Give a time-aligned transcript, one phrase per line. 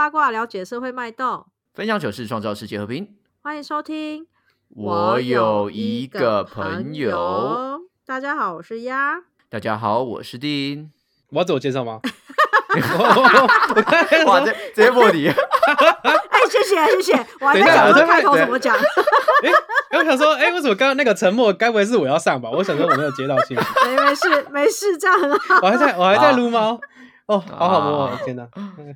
[0.00, 1.44] 八卦了解社会脉动，
[1.74, 3.06] 分享糗事，创造世界和平。
[3.42, 4.26] 欢迎收听。
[4.70, 9.18] 我有一个朋友，大家好，我是鸭。
[9.50, 10.90] 大家好，我是丁。
[11.28, 12.00] 我要自我介绍吗？
[14.24, 15.28] 哇，这直接破题。
[15.28, 16.14] 哎，
[16.50, 18.74] 谢谢谢谢，我还等一在想下我在说开头怎么讲。
[19.44, 22.48] 哎，我想说，哎，为什么刚刚那个沉默，该不会是我要上吧？
[22.48, 25.56] 我想说我没有接到信息，没没事没事，这样很好。
[25.60, 26.80] 我还在我还在撸猫。
[27.30, 28.44] 哦，好好摸哦，天哪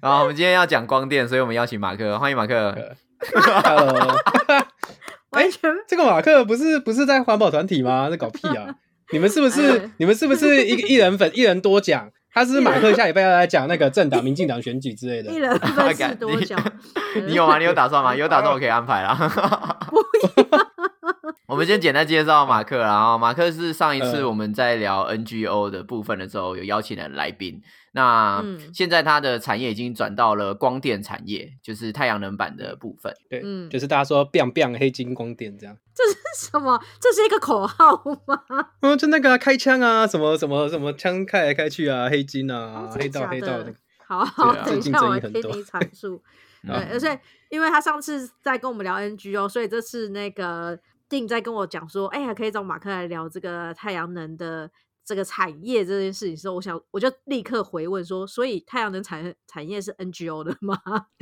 [0.03, 2.77] 然后我们今天要讲光电，所以我们邀请马克，欢迎马克。
[3.63, 4.13] Hello，
[5.31, 8.11] 完全这个马克不是不是在环保团体吗？
[8.11, 8.75] 在搞屁啊！
[9.13, 12.11] 你们是不是哎你们是不是一个一人粉一人多讲？
[12.33, 15.37] 他是马克下礼拜要来讲那个政党、民进党选举之类的一。
[15.37, 16.61] 人分是多讲。
[17.29, 17.59] 你有吗？
[17.59, 18.17] 你有打算吗？
[18.17, 19.17] 有打算我可以安排啦。
[21.47, 27.63] 我们先简单介绍马克啦，然后马克是上一次呃我们在聊 NGO 的部分的时候有邀请的来宾。
[27.97, 33.15] 那嗯现在它的产业已经转到了光电产业，就是太阳能板的部分。
[33.31, 35.77] 对，嗯就是大家说 “biang biang” 黑金光电这样。
[35.95, 36.83] 这是什么？
[37.01, 38.43] 这是一个口号吗？
[38.83, 43.73] 嗯，就那个啊、开枪啊，什么什么什么枪开来开去啊，黑金啊，哦黑道黑道的。
[44.07, 46.21] 好好，啊等一下我听你阐述。
[46.67, 54.69] 对嗯，而且因为他上次在跟我们聊 NGO，所以这次那个定在跟我讲说，哎呀，可以找马克来聊这个太阳能的
[55.07, 60.77] 这个产业这件事情的时候，我想我就立刻回问说，所以太阳能产产业是 NGO 的吗？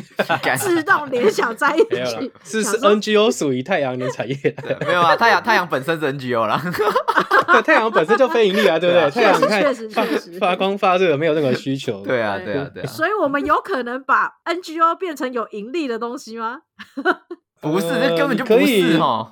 [0.58, 6.62] 自动联想在一起，，是是 NGO 属于太阳能产业的，没有啊，太阳太阳本身是 NGO 啦。
[7.52, 9.10] 对，太阳本身就非盈利啊，对不对？
[9.10, 16.60] 太阳确实确发发光发热没有任何需求，对啊，对对啊，对啊，所以我们有可能把 NGO 变成有盈利的东西吗？
[17.60, 19.30] 不是，呃这根本就不是可以哦。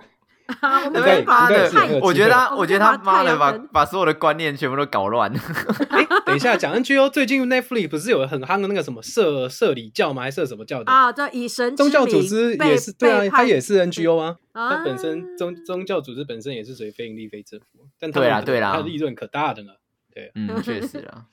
[0.60, 2.00] 啊， 我们对不对？
[2.00, 5.32] 我觉得他，我觉得他妈的把把所有的观念全部都搞乱。
[5.90, 10.22] 哎，等一下讲 NGO，最近 Netflix 不是有很夯的那个什么社社里教吗？
[10.22, 10.90] 还是社什么教的？
[10.90, 17.66] 啊，对，以神之宗教组织也是对啊背，它也是 NGO 啊，啊它本身宗宗教组织本身也是属于非盈利非政府，
[17.98, 19.72] 但他对啦对啦它的利润可大的呢。
[20.12, 21.24] 对嗯，确实啊。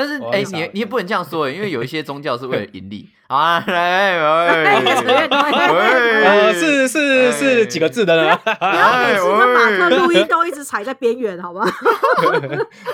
[0.00, 3.62] 但是，哎、你你也不能这样说，因为有一些宗教是为了盈利 啊。
[3.66, 4.54] 来，呃，
[6.54, 8.34] 是是哎是几个字的呢？
[8.42, 11.70] 不要每次跟马克录音都一直踩在边缘，好吗？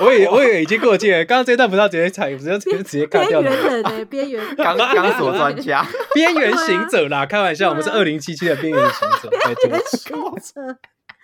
[0.00, 4.04] 我也我也已经过界了，刚刚这一段不是要直接踩，不是要直接直接边看掉边缘人呢？
[4.10, 10.76] 边缘钢钢索专家，边缘行者啦，开玩笑，我们是二零七七的边缘行者，边缘行者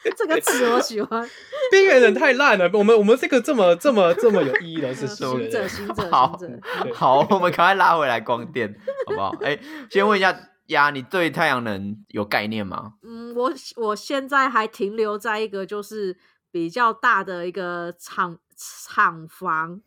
[0.17, 1.29] 这个词我喜欢。
[1.71, 6.61] 边缘人太烂了，我们我们这个这么这么这么有意义的 是是行者，行者，好行者。
[6.83, 8.75] 对好，我们赶快拉回来光电，
[9.07, 9.35] 好不好？
[9.43, 9.59] 哎、
[9.91, 10.37] 先问一下
[10.67, 12.95] 呀，你对太阳能有概念吗？
[13.03, 16.17] 嗯，我我现在还停留在一个就是
[16.51, 19.81] 比较大的一个厂厂房，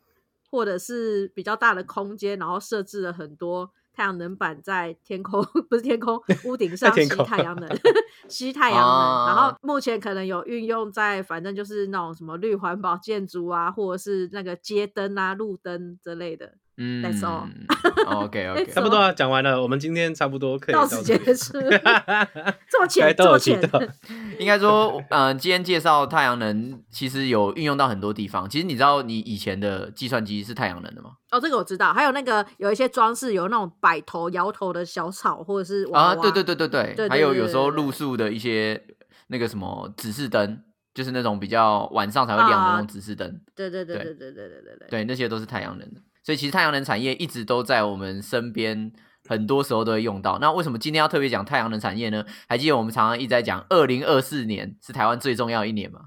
[0.50, 7.66] 或者是比较大的空间，然后设置了很多太阳能板在天空， 不是天空， 屋顶上吸太阳能，
[8.28, 8.86] 吸太阳能。
[8.86, 16.52] 啊然后目前可能有运用在，反正就是那种什么绿环保建筑啊，或者是那个街灯啊、路灯之类的。
[16.78, 17.46] 嗯 That's all
[18.24, 21.52] OK OK，差不多啊，讲完了，我们今天差不多可以到此结束，
[22.70, 23.54] 这么该浅，这都么浅。
[23.54, 23.82] 有提到，
[24.38, 28.48] 应该说，嗯、今天介绍太阳能，其实有运用到很多地方。
[28.48, 31.12] 其实你知道，你以前的计算机是太阳能的吗？
[31.30, 36.16] 哦，这个我知道，还有那个有一些装饰，有那种摆头摇头的小草，或者是啊，娃。
[36.16, 38.80] 对对对对对，还有有时候路宿的一些
[39.28, 40.62] 那个什么指示灯，
[40.92, 42.78] 就是那种比较晚上才会亮的那啊。
[42.78, 44.14] 种指示灯，对对对对对。
[44.14, 44.88] 对对对对对。
[44.90, 46.00] 对，那些都是太阳能的。
[46.26, 48.90] 所以其实太阳能产业一直都在我们身边，
[49.28, 50.40] 很多时候都会用到。
[50.40, 52.24] 那为什么今天要特别讲太阳能产业呢？
[52.48, 56.00] 还记得我们常常一直在讲，二零二四年是台湾最重要的一年吗？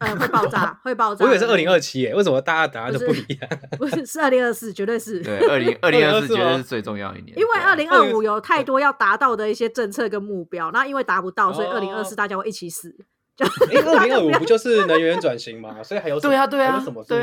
[0.00, 1.22] 呃，会爆炸，会爆炸。
[1.26, 3.50] 我以为是二零二，七耶，为什么大家答案都不一样？
[3.76, 5.20] 不是是二零二四，绝对是。
[5.20, 12.96] 对，二零 二零二四2024吗绝对是最重要一年，因为二零二五有太多要达到的一些政策跟目标，那因为达不到，所以二零二四哦大家会一起死。
[13.38, 13.46] 哎，
[13.84, 15.82] 二零二五不就是能源转型吗？
[15.82, 17.22] 所以还有什么对啊对啊还有什么对？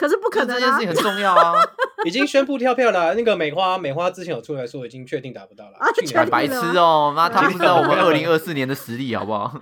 [0.00, 0.78] 可是不可能啊这件事！
[0.78, 1.52] 情很重要啊！
[2.06, 3.12] 已经宣布跳票了。
[3.12, 5.92] 那个美花，美花之前有出来说已经确定达不到了啊。
[5.92, 9.60] 去年确定白痴哦，妈，他不知道我们二零二四年的实力好不好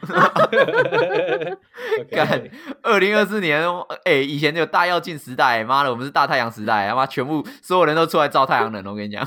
[2.13, 2.49] 干，
[2.85, 3.61] 二零二四年，
[4.05, 9.27] 哎、以前有大跃进时代，妈的，我们是大太阳时代，他妈全部所有人都出来照太阳能，我跟你讲。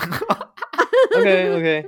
[1.17, 1.85] OK OK，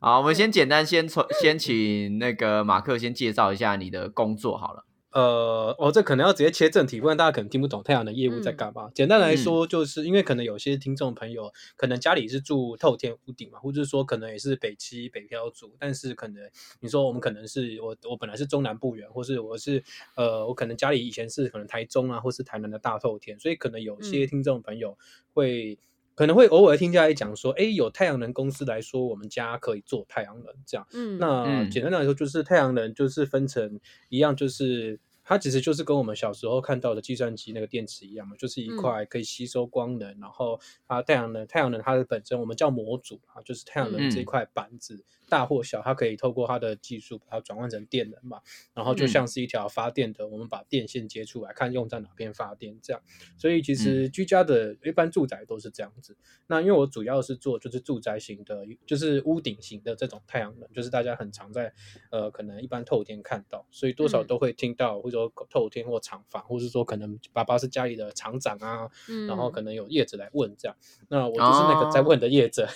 [0.00, 4.84] 好，我们先简单先从先请那个马克先介绍一下你的工作好了。
[5.12, 8.90] 呃，哦，这可能要直接切正题，不然大家可能听不懂太阳能业务在干嘛。
[8.94, 16.48] 简单来说，就是因为可能有些听众朋友可能家里是住透天屋顶嘛，或者是说可能也是北七北漂族，但是可能
[16.78, 19.82] 你说我们可能是我我本来是中南部人，或是我是
[20.14, 24.96] 呃我可能家里以前是可能台中啊，或是台南的大透天，所以可能有些嗯听众朋友
[25.32, 25.78] 会。
[26.20, 30.86] 可能会偶尔听家里讲说，哎，有太阳能公司来说，我们家可以做太阳能这样。
[30.92, 33.80] 嗯，那嗯简单来说，就是太阳能就是分成
[34.10, 45.02] 一样，就是它其实就是跟我们小时候看到的计算机那个电池一样嘛，就是一嗯块可以吸收光能，然后它太阳能太阳能它的本身我们叫模组啊，就是太阳能这一嗯块板子。
[45.30, 48.40] 大或小，它可以透过它的技术把它转换成电能嘛，
[48.74, 49.08] 然后就嗯。
[49.08, 53.00] 像是一条发电的，我们把电线接出来，看用在哪边发电这样。
[53.38, 56.16] 所以其实居家的一般住宅都是这样子。
[56.48, 61.72] 那因为我主要是做就是住宅型的，就是屋顶型的这种太阳能，就是大家很常在
[62.10, 64.26] 呃可能一般透天看到，所以多少嗯。
[64.26, 70.76] 都会听到，或者说透天或厂房，或是说可能爸爸是家里的厂长啊，嗯，然后可能有业者来问这样，
[71.08, 72.04] 那我就是那个在哦。
[72.10, 72.68] 问的业者，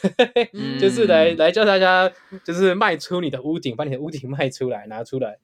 [0.53, 1.37] 嗯 就是来嗯。
[1.37, 2.11] 来教大家
[2.44, 5.38] 就是卖出你的屋顶，把你的屋顶卖出来拿出来。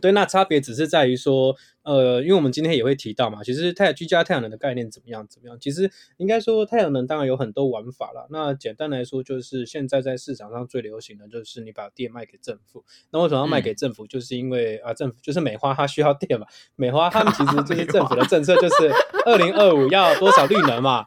[0.00, 8.26] 对，那差别只是在于说，呃，因为我们今天也会提到嘛，其实太居家太阳能的概念怎么样怎么样，其实应该说太阳能当然有很多玩法啦。
[8.30, 12.82] 那简单来说，就是现在在市场上最流行的就是你把电卖给政府。
[13.10, 14.06] 那为什么要卖给政府？
[14.06, 18.90] 就是因为啊，政府就是美花它需要电嘛，美花他们其实就是政府的政策，就是
[19.26, 21.04] 二零二五要多少绿能嘛。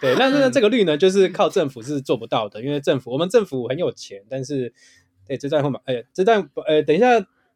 [0.00, 4.72] 对，但是呢，这个绿呢就是靠政府是做不到的，因为政府我们政府很有钱，但是，
[5.26, 7.06] 对，这段会马，哎，这段呃，等一下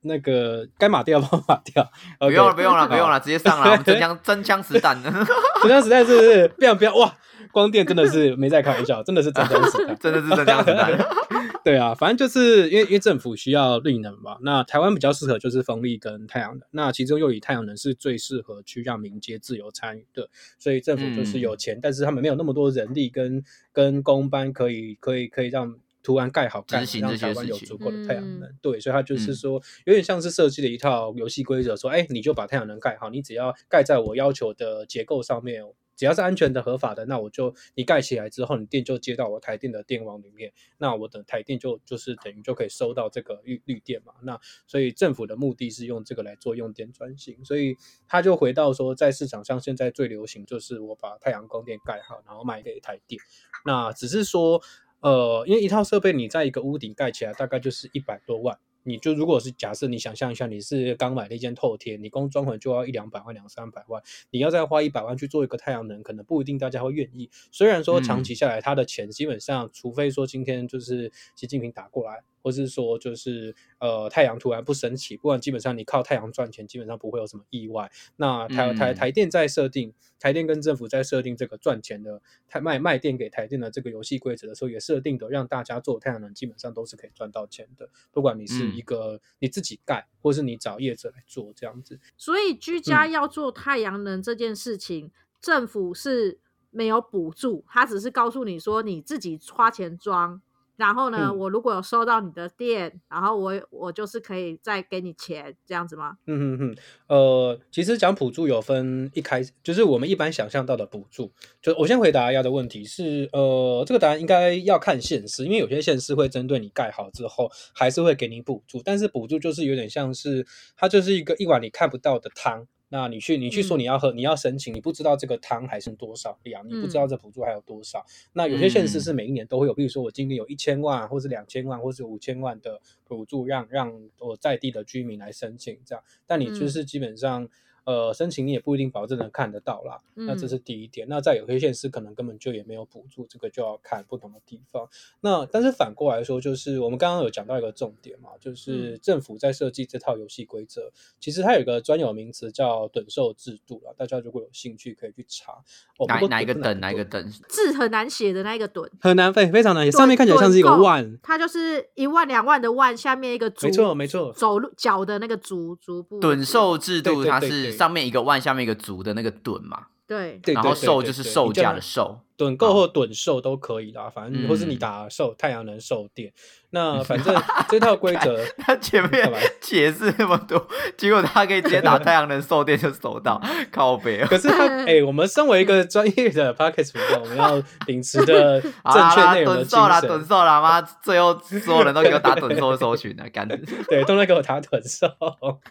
[0.02, 6.48] 那个该码掉帮我码掉，不用了，不用了，不用了，直接上了，我们真枪真枪实弹， 真枪实弹是不是？
[6.48, 7.16] 不要不要哇！
[7.52, 9.96] 光电真的是没在开玩笑，真的是真枪实弹。
[10.00, 10.92] 真的是真枪实弹。
[11.64, 20.28] 对啊，反正就是因为因为政府需要绿能嘛，那台湾比较适合就是风力跟太阳能，那其中又以太阳能是最适合去让民间自由参与的，
[20.58, 25.74] 所以政府就是有钱，但是他们没有那么多人力跟跟工班可以可以可以让。
[26.06, 28.58] 突然盖好盖让台湾有足够的太阳能，嗯。
[28.60, 35.64] 对，所以他就是嗯说，有点像是设计了一套游戏规则，说，哎，你就把太阳能盖好，你只要盖在我要求的结构上面，
[35.96, 44.12] 只要是安全的、合法的，那我就你盖起来之后，你电就接到我台电的电网里面，那我的台电就就是等于就可以收到这个绿绿电嘛。
[44.22, 47.76] 那所以政府的目的是用这个来做用电转型，所以
[48.08, 53.20] 他就回到说，在市场上现在最流行就是我把太阳光电盖好，然后卖给台电。
[53.64, 54.60] 那只是说，
[55.00, 58.58] 呃，因为一套设备你在一个屋顶盖起来大概就是一百多万。
[58.84, 67.30] 你就如果是假设你想象一下，你是刚买了一间透天，你光装潢就要一两百万、两三百万，你要再花一百万去做一个太阳能，可能不一定大家会愿意。
[67.50, 77.90] 虽然说长期下来，他的钱基本上，除非说今天就是习近平打过来，或是说就是呃太阳突然不升起，不然基本上你靠太阳赚钱，基本上不会有什么意外。
[78.16, 91.98] 那台台嗯台电在设定，台电跟政府在设定这个赚钱的台卖卖电给台电的这个游戏规则的时候，也设定的让大家做太阳能基本上都是可以赚到钱的，不管你是嗯一个你自己盖，或是你找业者来做这样子。
[92.18, 95.10] 所以居嗯家要做太阳能这件事情，
[95.40, 96.38] 政府是
[96.70, 100.42] 没有补助，他只是告诉你说你自己花钱装，
[100.76, 106.16] 然后呢，嗯我如果有收到你的电，然后我我就是可以再给你钱，这样子吗？
[106.26, 106.76] 嗯嗯嗯，
[107.06, 111.32] 呃，其实讲补助有分一开始就是我们一般想象到的补助，
[111.62, 120.46] 就我先回答一下的问题是，呃，这个答案应该要看县市，因为有些县市会针对你盖好之后还是会给你补助，但是补助就是有点像是
[120.76, 122.66] 它就是一个一碗你看不到的汤。
[122.94, 128.06] 那你去，你去说嗯你要喝，你要申请，你不知道这个汤还剩多少量，你不知道嗯这补助还有多少。
[128.32, 136.04] 那有些县市嗯是每一年都会有，比如说我今年有一千万，或是两千万，或是五千万的补助，让让我在地的居民来申请这样。
[136.24, 137.48] 但你就嗯是基本上，
[137.84, 140.00] 呃，申请你也不一定保证能看得到啦。
[140.14, 141.06] 那这嗯是第一点。
[141.08, 144.88] 那在有些县市可能根本就也没有补助，这个就要看不同的地方。
[145.20, 153.92] 那但是反过来说，就是我们刚刚有讲到一个重点嘛，就是嗯政府在设计这套游戏规则，其实它有一个专有名词叫趸售制度啦。
[153.96, 155.52] 大家如果有兴趣可以去查。
[155.98, 157.32] 哦，哪哪一个等哪一个趸等？
[157.48, 161.18] 字很难写的那一个趸，很难非非常难写，上面看起来像是一个万。
[161.22, 172.20] 它就是一万两万的万，下面一个足，没错没错走路脚的那个足足部趸售制度它对对对对是上面一个万，下面一个足的那个盾嘛，对，然后对对对售就是售价的售。
[172.36, 176.32] 趸购或趸售都可以啦，反正或是你嗯打售太阳能售电，
[176.70, 177.34] 那反正
[177.68, 184.26] 这套规则他前面解释那么多，结果他可以直接打太阳能售电就收到，靠北哦。
[184.28, 188.60] 可是他 哎、我们身为一个专业的 podcast 频道，我们要秉持的
[188.92, 193.46] 正确内容的精趸售啦，趸，售啦，妈，最后所有人都给我打趸售搜寻了，干。
[193.88, 195.06] 对，都在给我打趸售。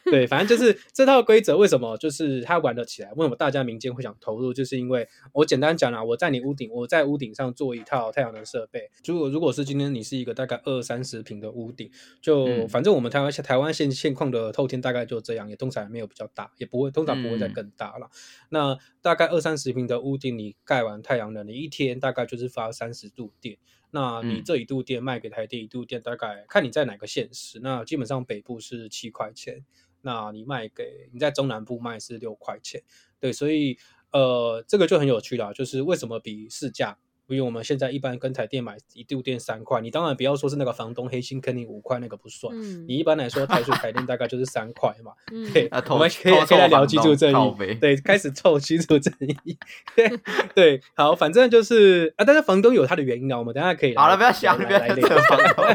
[0.06, 8.92] 对，反正就是这套规则为什么就是他玩得起来，为什么大家民间会想投入，就是因为我简单讲啦，我在你屋屋顶，我在屋顶上做一套太阳能设备。
[9.06, 11.90] 如果如果是今天你是一个大概二三十平的屋顶，
[12.22, 18.10] 就、嗯反正我们台湾台湾现现况的透天大概就这样，也通常也没有比较大，也不会通常不会再嗯更大了。
[18.50, 23.58] 那大概二三十平的屋顶，你盖完太阳能，你一天大概就是发三十度电。
[23.92, 27.60] 那你嗯这一度电卖给台电一度电，大概看你在哪个县市。
[27.60, 29.64] 那基本上北部是七块钱，
[30.02, 32.82] 那你卖给你在中南部卖是六块钱。
[33.20, 33.78] 对，所以
[34.14, 36.98] 呃，这个就很有趣啦，就是为什么比市价？
[37.30, 45.14] 因为我们现在一般跟台电买一度电三块，你当然不要说是那个房东黑心坑你五块那个不算，嗯你一般来说台水台电大概就是三块嘛。
[45.32, 49.12] 嗯对，啊我们可以偷可以来聊居住正义，对，开始凑居住正
[49.46, 49.58] 义，
[49.96, 50.20] 对
[50.54, 55.66] 对，好，反正就是啊，但是房东有他的原因啊，我们等下可以来好了，不要想，来不要 扯房东。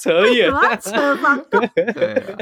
[0.00, 1.68] 扯远什么扯房东？
[1.74, 1.84] 对，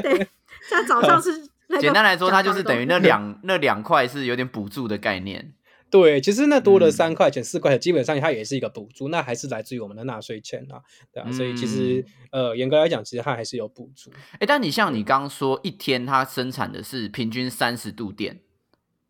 [0.03, 0.27] 对，
[0.69, 1.49] 像早上是那个
[1.79, 5.53] 简单来说，它就是等于那 两那两块是有点补助的概念。
[5.89, 10.81] 对，其实那多了嗯三块钱、四块钱，基本上它也是一个补助，那还是来自于我们的纳税钱啊，
[11.13, 14.11] 对啊，所以其实嗯呃，严格来讲，其实它还是有补助。
[14.33, 18.41] 哎，但你像你刚刚说，一天它生产的是平均三十度电，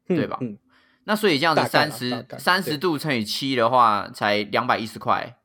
[0.10, 0.60] 嗯对吧嗯，
[1.06, 5.38] 那所以这样子三十三十度乘以七的话，才两百一十块。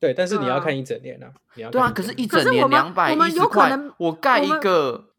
[0.00, 5.10] 对，但是你要看一整年啊，你要对啊，可是一整年两百一十块我盖一个。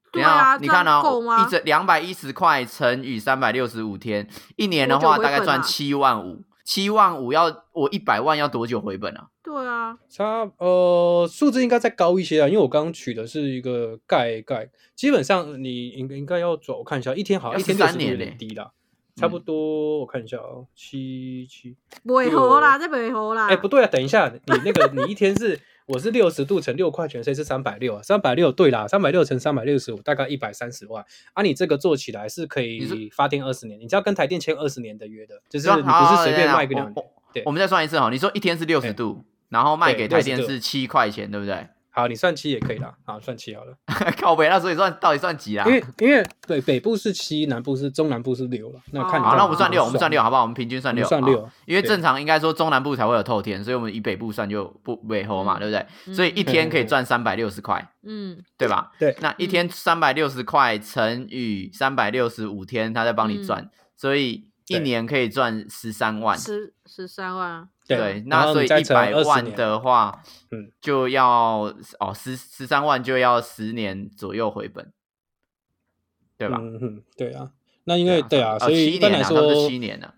[0.62, 6.44] 你看啊够吗，一整两百一十块乘以三百六十五天，一年的话大概赚七万五。
[6.64, 9.28] 七万五要我一百万要多久回本啊？
[9.44, 18.72] 对啊，差呃数字应该再高一些啊，因为我刚刚取的是一个盖盖，基本上你应应该要走，我看一下，一天好像要一天六13十有年嘞点低啦，
[19.16, 23.46] 差不多我看一下哦，七七，不会合啦，这不会合啦。
[23.46, 36.92] 哎不对啊，等一下，你那个你一天是我是六十度乘六块钱，所以是三百六啊，三百六对啦，三百六乘三百六十五大概一百三十万啊，你这个做起来是可以发电二十年，你只要跟台电签二十年的约的，就是你不是随便卖个两。
[37.32, 41.68] 对我们再算一次哈，你说一天是六十哎度，然后卖给台电是七块钱，对不对？
[41.96, 43.74] 好，你算七也可以啦，好算七好了。
[44.20, 45.72] 靠北，那所以算到底算几啊因？
[45.72, 48.82] 为因为对北部是七，南部是中南部是六了。
[48.92, 50.42] 那看你好那我们算六，我们算六，好不好？
[50.42, 55.88] 我们平均算六，算六因为正常应该说中南部才会有透天，所以我们以北部算就不尾猴嘛，嗯对不对？
[56.08, 58.92] 嗯所以一天可以赚三百六十块，嗯，对吧？
[59.00, 66.38] 对那一天三百六十块乘以三百六十五天，他在帮你赚，所以一年可以赚十三万。
[66.38, 74.92] 十十三万啊，对那所以一后你再乘20百万的话，嗯，就要哦十十三万就要十年左右回本，
[76.38, 76.58] 对吧？
[76.60, 77.52] 嗯哼，对啊。
[77.84, 80.14] 那因为对啊，所以一般来哦七年啊差不多七年呢，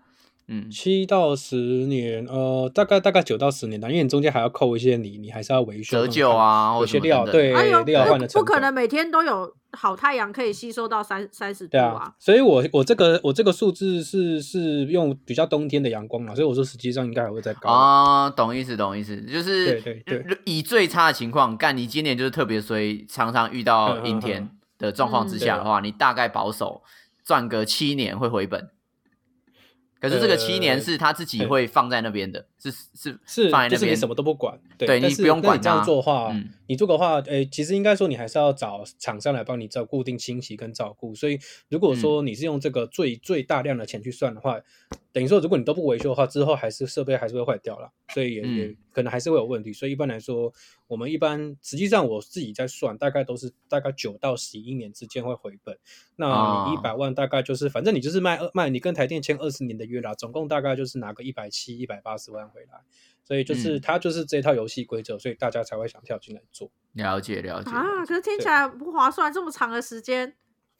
[0.48, 7.52] 嗯，七到十年，呃，大概大概九到十年的，因为你中间还要扣一些你你还是要维修折旧，啊，有些料对
[7.84, 17.70] 料换的不不可能每天都有好太阳可以吸收到三三十度对啊，所以我我这个我这个数字是是用比较冬天的阳光嘛，所以我说实际上应该还会再高。
[17.70, 20.18] 啊，懂意思，懂意思，就是对对对。
[20.18, 24.50] 呃以最差的情况，干你今年就是特别衰，常常遇到阴天嗯。
[24.78, 26.82] 的状况之下的话，你大概保守
[27.22, 28.70] 赚个七年会回本。
[30.00, 36.50] 可是这个七年呃是他自己会放在那边的，是是是放在那边，就是你什么都不管，对，你不用管你这样做的话，嗯。
[36.68, 41.14] 你做的话，诶、其实应该说你还是要找厂商来帮你照固定清洗跟照顾。
[41.14, 41.38] 所以
[41.68, 41.96] 如果嗯。
[41.96, 44.60] 说你是用这个最最大量的钱去算的话，
[45.18, 49.72] 等于说如果你都不维修的话，之后还是设备还是会坏掉了，所以也、嗯也可能还是会有问题。
[49.72, 50.52] 所以一般来说，
[50.86, 55.76] 我们一般实际上我自己在算，大概都是大概九到十一年之间会回本。
[56.14, 56.26] 那
[56.68, 62.80] 你一哦百万大概就是，反正你就是卖二卖，你跟台电签二十年的约啦，总共大概就是拿个一百七、一百八十万回来。
[63.24, 66.70] 所以就是嗯它就是这套游戏规则，所以大家才会想跳进来做。
[66.92, 67.72] 了解了解。
[67.72, 70.32] 啊，可是听起来不划算，这么长的时间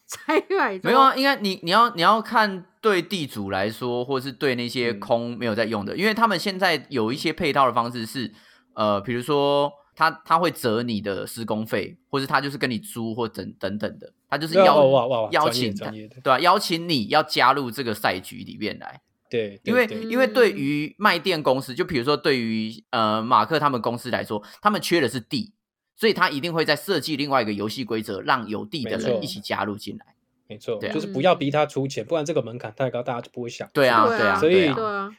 [0.11, 5.01] 才买没有啊，应该你你要你要看对地主来说，或是对那些嗯。
[5.01, 8.33] 空没有在用的，因为他们现在有一些配套的方式是，
[8.75, 16.17] 呃，比如说他他会折你的施工费，或是他就是跟你租或等等等的，他就是哇邀请专业的。
[16.17, 20.01] 对吧、邀请你要加入这个赛局里面来，对，因为对。
[20.01, 25.53] 对因为对嗯于卖电公司，就比如说对于呃马克他们公司来说，他们缺的是地，
[25.99, 30.07] 所以他一定会在设计另外一个游戏规则，让有地的人一起加入进来。
[30.51, 30.93] 没错，对啊。
[30.95, 33.69] 就是不要逼他出钱，不然这个门槛太高，大家就不会想。
[33.75, 34.73] 对啊，对啊对啊，所以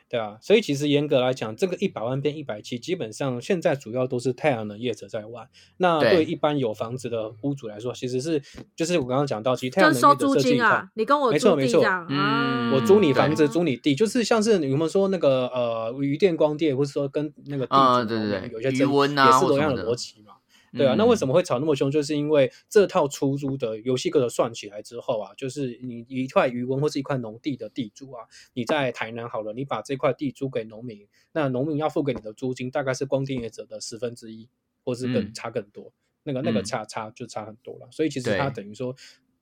[0.10, 0.38] 对啊。
[0.42, 5.48] 所以其实严格来讲，这个一百万变一百七，基本上现在主要都是太阳能业者在玩。
[5.78, 8.42] 那对对一般有房子的屋主来说，其实是
[8.76, 11.84] 就是我刚刚讲到，其实太阳能业者设计啊，你跟我没错没错。
[11.84, 12.18] 嗯。
[12.18, 18.50] 啊我租你房子，租你地，就是像是你们说那个呃余电光电，或是说跟那个地主嗯对对对。
[18.54, 19.86] 有些争余温啊也是同样的。
[19.86, 20.34] 逻辑嘛。
[20.74, 21.30] 对啊，那为什么？
[21.30, 21.92] 么会吵那么凶？
[21.92, 34.50] 就是因为这套出租的游戏规则算起来之后啊，就是你一块渔翁或是一块农地的地租啊，你在台南好了，你把这块地租给农民，那农民要付给你的租金大概是光电业者的十分之一，
[34.84, 37.88] 或是更嗯差更多，那个那个嗯差差就差很多了。
[37.92, 38.96] 所以其实它等于说，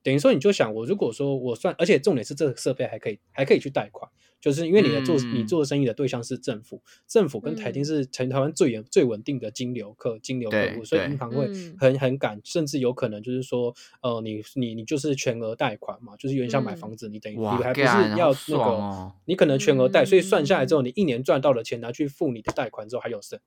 [0.04, 4.10] 等于说你就想我如果说我算，而且重点是这个设备还可以还可以去贷款。
[4.40, 13.74] 就是因为你的做、你嗯做生意的对象是政府，政府跟台金嗯是全台湾最严最稳定的金流客金流客户，所以银行会嗯很很敢，甚至有可能就是说，
[14.04, 23.42] 呃，你你你就是全额贷款嘛，就是有点像买嗯房子，你等于你还不是要那个，哦你可能全额贷，所以算下来之后，嗯你一年赚到的钱拿去付你的贷款之后还有剩，嗯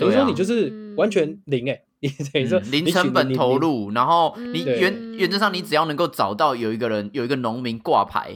[0.00, 8.34] 等于说你就是完全零哎、你等于说嗯零成本投入，然后你嗯原原则上你只要能够找到有一个人有一个农民挂牌，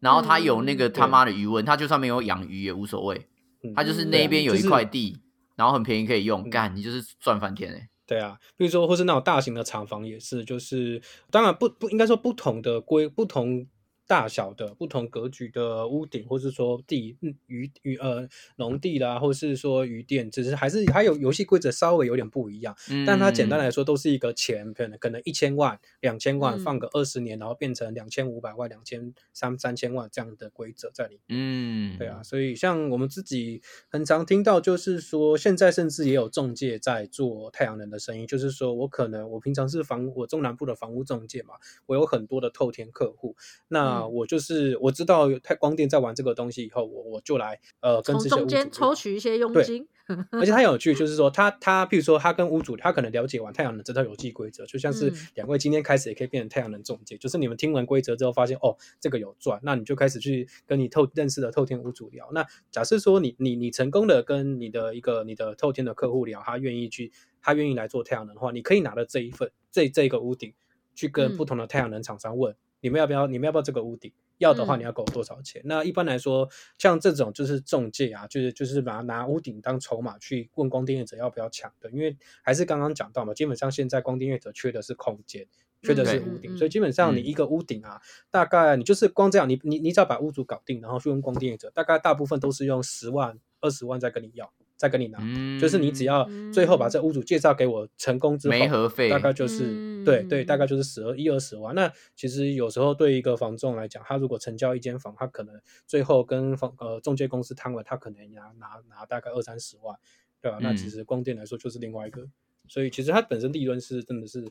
[0.00, 3.26] 然后他有那个嗯他妈的余温，他就算没有养鱼也无所谓，
[3.62, 5.18] 嗯他就是嗯那边有一就是块地，
[5.56, 6.50] 然后很便宜可以用，嗯。
[6.50, 7.88] 干你就是赚翻天哎。
[8.06, 13.66] 对啊，比如说或是那种大型的厂房也是，就是当然不不应该说不同的规不同
[14.06, 23.64] 大小的不同格局的屋顶，或是说地嗯渔渔呃农地啦，或是说渔店，只是还是还有游戏规则稍微有点不一样，但它简单嗯。
[23.64, 26.60] 来说都是一个钱，可能可能一千万、两千万嗯。
[26.60, 31.38] 放个二十年，然后变成两千五百万、两千三三千万这样的规则在里面。
[31.38, 41.54] 嗯，对啊，，所以像我们自己很常听到，就是说现在甚至也有中介在做太阳能的生意，就是说我可能我平常是房我中南部的房屋中介嘛，
[41.86, 43.36] 我有很多的透天客户，
[43.68, 49.86] 那嗯我就是我知道太光电在玩这个东西以后，我我就来呃跟从这些中间抽取一些佣对金。
[50.32, 62.28] 而且他有趣，就是说他他，譬如说他跟屋主，他可能了解完太阳能这套游戏规则，就像是嗯两位今天开始也可以变成太阳能中介，就是你们听完规则之后发现哦这个有赚，那你就开始去跟你透认识的透天屋主聊。
[62.32, 67.10] 那假设说你你你成功的跟你的一个你的透天的客户聊，他愿意去
[67.40, 70.52] 他愿意来做太阳能的话，你可以拿着这一份这这个屋顶
[70.94, 72.54] 去跟嗯不同的太阳能厂商问。
[72.84, 73.26] 你们要不要？
[73.26, 74.12] 你们要不要这个屋顶？
[74.36, 75.62] 要的话，嗯你要给我多少钱？
[75.64, 85.46] 那一般来说，像这种就是中介啊，就是就是把它拿屋顶当筹码去问光电业者要不要抢的，因为还是刚刚讲到嘛，基本上现在光电业者缺的是空间，
[85.80, 87.98] 缺的是嗯屋顶，嗯所以基本上你嗯一个屋顶啊，
[88.30, 94.52] 大概你就是光这样，你你你只要把屋主搞定，然后去问光电业者，大概大部分都是用十万、二十万再跟你要，
[94.84, 95.18] 再跟你拿。
[95.22, 101.74] 嗯，就是你只要最后把这屋主介绍给我成功之后，没合费大概就是、对对，大概嗯就是十二一二十万。
[101.74, 109.96] 那其实有时候对一个房仲来讲，他如果成交一间房，他可能最后跟房呃中介公司摊了，他可能拿拿拿大概二三十万，
[110.42, 112.28] 对吧、那嗯其实光电来说就是另外一个，
[112.68, 114.44] 所以其实它本身利润是真的是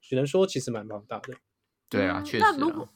[0.00, 1.34] 只能说其实蛮庞大的。
[1.88, 2.88] 对啊，嗯确实啊那如果，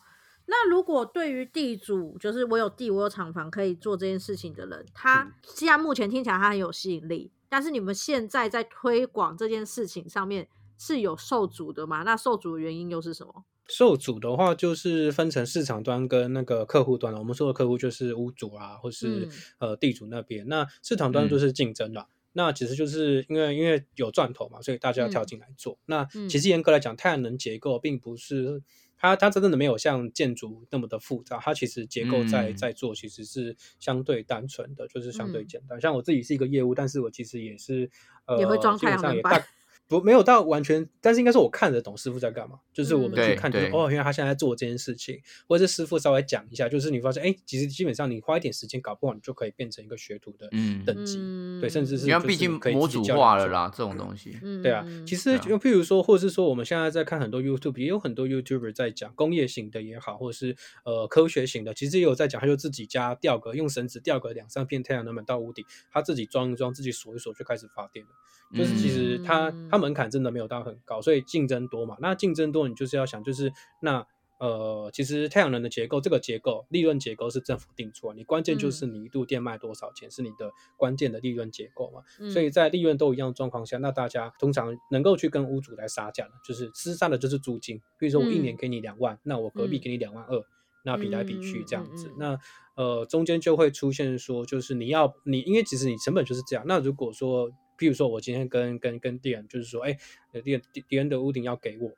[0.51, 12.03] 那如果对于地主，就是我有地，我有厂房可以做这件事情的人，他嗯现在目前听起来他很有吸引力，但是你们现在在推广这件事情上面是有受阻的吗？
[12.03, 13.45] 那受阻的原因又是什么？
[13.69, 17.19] 受阻的话，就是分成市场端跟那个客户端了。
[17.19, 20.49] 我们说的客户就是屋主啊，或是、嗯呃地主那边。
[20.49, 22.09] 那市场端就是竞争啦。
[22.33, 25.79] 那其实就是因为因为有赚头嘛，所以大家要跳嗯进来做。
[25.85, 28.63] 那嗯其实严格来讲，太阳能结构并不是
[28.99, 35.81] 它它真的没有像建筑那么的复杂，它其实结构在嗯在做其实是相对单纯的，就是相对嗯简单。
[35.81, 37.91] 像我自己是一个业务，但是我其实也是
[38.27, 39.47] 呃也会装基本太阳能板上也大
[39.89, 51.17] 不没有到完全，但是应该是我看得懂师傅在干嘛，就是我们嗯去对看，就是对哦，原来他现在在做这件事情，或者是师傅稍微讲一下，就是你发现，哎，其实基本上你花一点时间，搞不好你就可以变成一个学徒的嗯等级，
[51.61, 54.39] 对，甚至是因为毕竟可以自己模组化了啦，这种东西。
[54.43, 68.11] 嗯对啊，其实就譬如说，或者是说，我们现在在看很多 YouTube，也有很多 YouTuber 在讲工业型的也好，或者是呃科学型的，其实也有在讲，他就自己家吊个用绳子吊个两三片太阳能板到屋顶，他自己装一装，自己锁一锁就开始发电了。
[68.57, 71.97] 就是其实他嗯它门槛真的没有到很高，所以竞争多嘛。
[72.01, 74.05] 那竞争多，你就是要想，就是那
[74.41, 82.03] 呃，其实太阳能的结构，这个结构利润结构是政府定出来，你关键就是嗯你一度电卖多少钱，是你的关键的利润结构嘛。
[82.21, 87.81] 嗯所以在利润都一样的状况下，那大家通常能够去跟屋主来杀价的，就是厮杀的就是租金。
[87.99, 90.43] 比如说我一年嗯给你两万，那我隔壁嗯给你两万二。
[90.85, 96.65] 那比来比去这样子，嗯嗯嗯嗯那呃中间就会出现说，就是你要你，因为其实你成本就是这样。
[96.67, 99.97] 那如果说，譬如说我今天跟跟跟店就是说，哎，
[100.43, 101.91] 店店的屋顶要给我，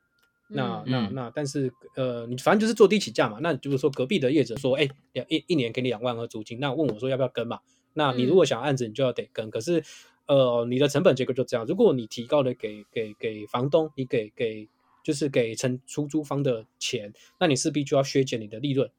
[0.48, 3.38] 那那那，但是呃，你反正就是坐地起价嘛。
[3.40, 7.58] 那就是说隔壁的业者说，哎，两一一年给你两万二租金，那问我说要不要跟嘛？
[7.94, 9.50] 那你如果想案子，你就要得跟。
[9.50, 9.82] 可是
[10.26, 11.66] 呃，你的成本结构就这样。
[11.66, 14.68] 如果你提高了给给给房东，你给给
[15.02, 18.90] 就是给承出租方的钱，那你势必就要削减你的利润。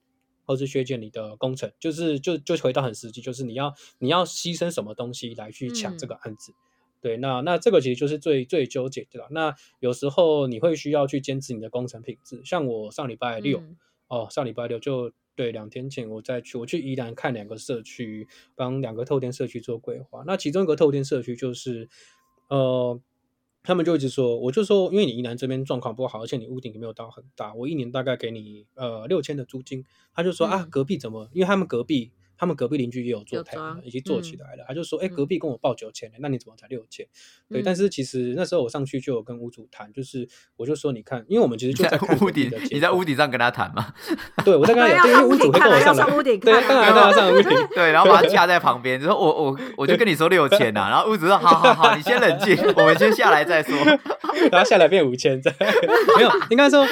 [0.43, 6.51] 或是削减你的工程，就是就就回到很实际，就是你要你要牺牲什么东西来去抢这个案子。
[7.01, 9.27] 对，那那这个其实就是最最纠结的啦。
[9.31, 13.75] 那有时候你会需要去坚持你的工程品质，像我上礼拜六、嗯
[14.07, 20.23] 哦，上礼拜六就对两天前我再去，我去宜兰看两个社区，帮两个透天社区做规划。
[20.27, 21.89] 那其中一个透天社区就是，
[22.49, 23.01] 呃，
[23.63, 29.83] 他们就一直说，我就说，因为你宜兰这边状况不好，而且你屋顶也没有到很大，我一年大概给你呃六千的租金。
[30.13, 31.27] 他就说、啊嗯，隔壁怎么？
[31.33, 32.11] 因为他们隔壁。
[32.41, 34.65] 他们隔壁邻居也有做有太阳能，已经做起嗯来了。
[34.67, 37.05] 他就说：“哎、嗯隔壁跟我报九千，那你怎么才六千？”
[37.47, 40.27] 对，嗯但是其实那时候我上去就有跟屋主谈，就是
[40.57, 43.93] 我就说，你看，因为我们其实就在屋顶你在屋顶上跟他谈嘛？
[44.43, 53.77] 对，我在跟他对讲，因为屋主会跟我上来，上屋顶对，看当然当然上屋顶， 对，然后把他架在旁边，就说我我我就跟你说六千呐，然后屋主说 好好好，你先冷静，我们先下来再说。
[54.51, 55.53] 然后下来变五千，再
[56.17, 56.83] 没有，应该说，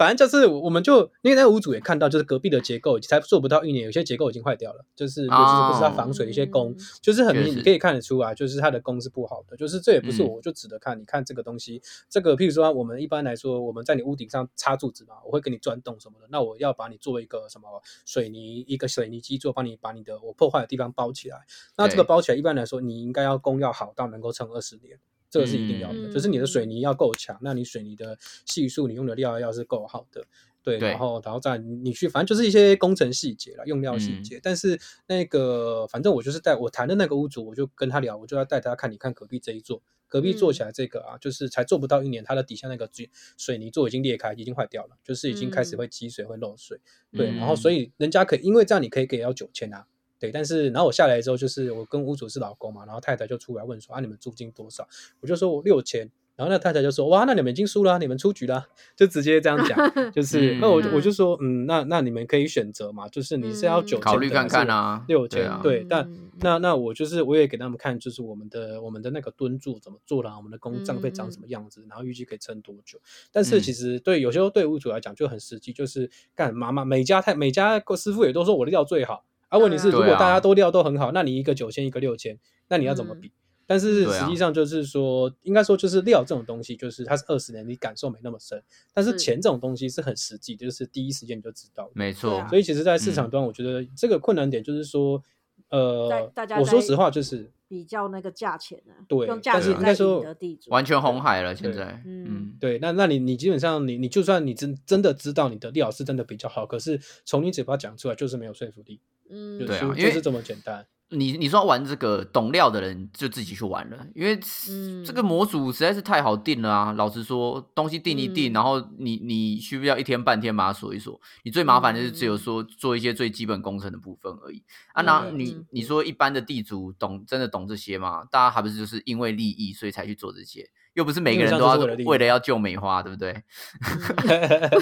[0.00, 17.68] 反正就是我们就因为那个屋主也看到，就是隔壁的结构才做不到一年，有些结构已经坏掉了，就是尤其是不是它防水的一些工，嗯就是很明你可以看得出来，就是它的工是不好的，就是这也不是嗯我就指着看，你看这个东西，这个譬如说我们一般来说我们在你屋顶上插柱子嘛，我会给你钻洞什么的，那我要把你做一个什么
[18.06, 21.40] 水泥一个水泥基座，帮你把你的我破坏的地方包起来，
[21.76, 24.98] 那这个包起来一般来说你应该要工要好到能够撑二十年。
[25.30, 30.26] 这个是一定要的，嗯就是你的水泥要够强，那你水泥的系数，你用的料要是够好的，
[30.62, 34.40] 对，对然后然后再你去，反正就是一些工程细节了，用料细嗯节。
[34.42, 46.80] 但是那个，反正我就是带我谈的那个屋主，我就跟他聊，我就要带他看，你看隔壁这一座，隔壁做起来这个啊，就是才做不到一年，它的底下那个水水泥座已经裂开，已经坏掉了，就是已经开始嗯会积水会漏水，
[47.12, 49.86] 对，嗯然后所以人家可以，因为这样你可以给到九千啊。
[50.20, 54.86] 对，但是然后我下来之后，就是我跟屋主是老公嘛，然后太太就出来问说啊，你们租金多少？
[55.20, 59.76] 我就说我六千，然后那太太就说哇，那你们已经输了啊、你们出局了啊，就直接这样讲，
[60.12, 72.98] 就是那我我就说嗯，那那你们可以选择嘛，就是你是要嗯九千考虑看看啊六千对啊对，但嗯那那我就是我也给他们看，就是我们的我们的那个蹲柱怎么做啦，我们的工账会长什么样子，然后预计可以撑多久。
[73.32, 79.58] 但是嗯其实对有些时候对屋主来讲就很实际，就是干妈妈每家太每家师傅也都说我的料最好啊。
[79.58, 83.32] 问题是如果大家都料都很好，那你一个九千一个六千，那你要怎么嗯比？
[83.66, 88.60] 但是实际上就是说，应该说就是料这种东西，就是它是二十年，你感受没那么深。
[88.92, 91.88] 但是是钱这种东西是很实际的，就是第一时间你就知道。
[91.94, 95.22] 没错所以其实，在市场嗯端，我觉得这个困难点就是说，
[95.70, 110.86] 呃大大，家我说实话，就是比较那个价钱呢、对用价但是钱在应该说地主，完全红海了，现在，嗯嗯，对，那那你你基本上你你就算你真真的知道你的李老师真的比较好，可是从你嘴巴讲出来就是没有说服力，嗯，对啊因为就就是这么简单。
[111.10, 116.92] 你你说玩这个懂料的人就自己去玩了，因为嗯这个模组实在是太好定了啊！
[116.92, 121.20] 老实说，东西定一定，嗯然后你你需不需要一天半天把它锁一锁？
[121.42, 125.02] 你最麻烦的是只有嗯说做一些最基本工程的部分而已啊。
[125.02, 128.24] 那嗯你嗯你说一般的地主懂真的懂这些吗？
[128.30, 133.32] 大家还不是就是因为利益所以才去做这些，又不是每个人都要为了要救梅花，对不对？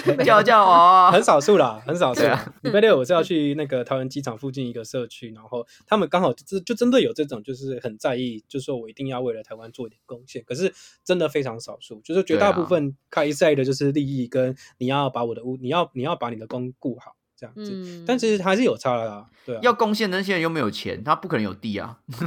[0.07, 2.23] 嗯 叫叫我很少数啦，很少数。
[2.63, 10.43] 礼拜六我是要去那个桃园机场附近一个社区，然后他们刚好就就针对有这种就是很在意，就说我一定要为了台湾做一点贡献。
[10.47, 10.73] 可是
[11.05, 17.71] 真的非常少数，就是绝大部分开赛的就是利益跟你要把我的屋，你要你要把你的工顾好这样子。
[17.73, 19.61] 嗯，但其实还是有差的啦，对啊。
[19.63, 21.97] 要贡献的那些人又没有钱，他不可能有地啊，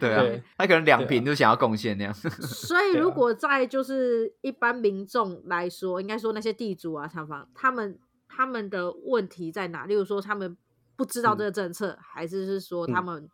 [0.00, 2.14] 对啊对，他可能两瓶就想要贡献那样。
[2.40, 9.84] 所以，如果在就是一般民众来说，应该说那些地主啊、厂房，他们他们的问题在哪？
[9.84, 10.56] 例如说，他们
[10.96, 13.28] 不知道这个政策，还是是说他嗯们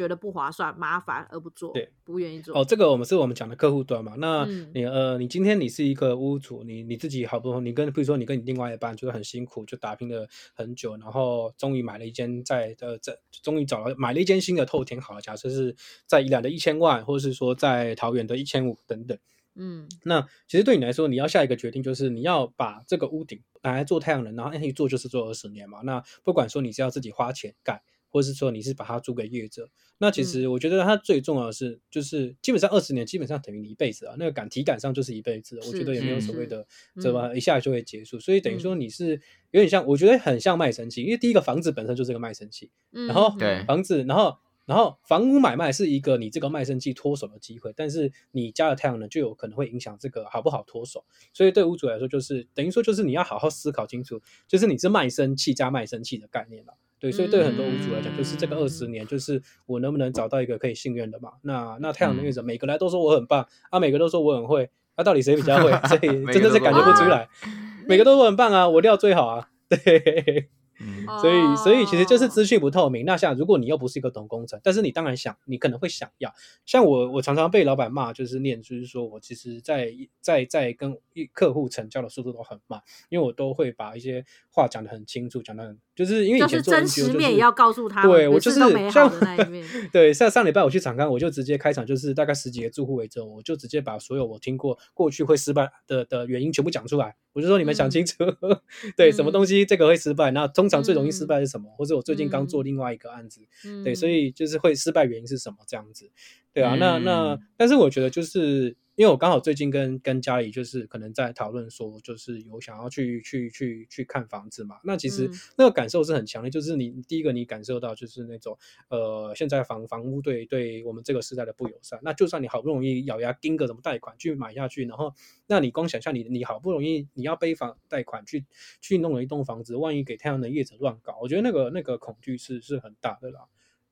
[0.00, 2.58] 觉得不划算、麻烦而不做，对，不愿意做？
[2.58, 4.14] 哦，这个我们是我们讲的客户端嘛。
[4.16, 19.18] 那嗯你、呃，你今天你是一个屋主，你你自己好不容易，你跟比如说你跟你另外一半就是很辛苦，就打拼了很久，然后终于买了一间在呃在终于找了买了一间新的透天好了，假设是在宜兰的一千万，或者是说在桃园的一千五等等。
[19.56, 25.80] 嗯那其实对你来说，你要下一个决定，就是你要把这个屋顶拿来做太阳能，然后一做就是做二十年嘛。
[25.82, 29.68] 那不管说你是要自己花钱盖，或是说你是把它租给业者，
[29.98, 35.58] 那其实我觉得它最重要的是，就是基本上二十年基本上等于你一辈子啊，那个感体感上就是一辈子。
[35.66, 39.20] 我觉得也没有所谓的是这么一下就会结束，所以等于说你是
[39.52, 43.64] 有点像，我觉得很像卖身契，因为第一个房子本身就是个卖身契，嗯，然后对。
[43.64, 56.74] 房子，然后然后房屋买卖是一个你这个卖身契脱手的机会，但是你加了太阳能就有可能会影响这个好不好脱手，所以对屋主来说就是等于说就是你要好好思考清楚，就是你是卖身契加卖身契的概念了。
[57.00, 61.32] 对，所以对很多屋主来讲，就是这个二十年，就是我能不能找到一个可以信任的嘛？
[61.42, 65.70] 那那太阳能业者每个来都说我很棒啊，每个都说我很会，那、到底谁比较会？
[65.88, 67.26] 所以真的是感觉不出来，
[67.88, 70.50] 每个都说很棒啊，我料最好啊，对。
[70.82, 73.04] 嗯 所以所以其实就是哦资讯不透明。
[73.04, 76.32] 那像如果你又不是一个懂工程，但是你当然想，你可能会想要。
[76.64, 80.96] 像我我常常被老板骂，就是念，就是说我其实在在在跟
[81.34, 89.66] 客户成交的速度都很慢，因为我都会把一些话讲得很清楚，讲得很就是因为以前做就是真实面也要告诉他，对我就是不是都美好像的那一面。
[89.92, 97.14] 对，上上礼拜我去场刊，我就直接开场，就是大概十几个住户为证，我就直接把所有我听过过去会失败的的原因全部讲出来。
[97.34, 98.24] 我就说你们想清楚，
[98.96, 101.70] 对，什么东西这个会失败，那通常最容易失败是什么？
[101.76, 103.42] 或者我最近刚做另外一个案子，
[103.84, 106.10] 对，所嗯以就是会失败原因是什么这样子，
[106.52, 107.40] 对啊，那那嗯。
[107.56, 115.32] 但是我觉得就是因为我刚好最近跟跟家里就是可能在讨论说，就是有想要去去去去看房子嘛，那其实嗯。
[115.56, 118.58] 那个感受是很强烈，就是你第一个你感受到就是那种
[118.88, 125.14] 呃现在房房屋对对我们这个时代的不友善，那就算你好不容易咬牙盯个什么贷款去买下去，然后
[125.46, 128.44] 那你光想象你你好不容易你要背房贷款去
[128.80, 133.40] 去弄了一栋房子，万一给太阳能业者乱搞，我觉得那个那个恐惧是是很大的啦。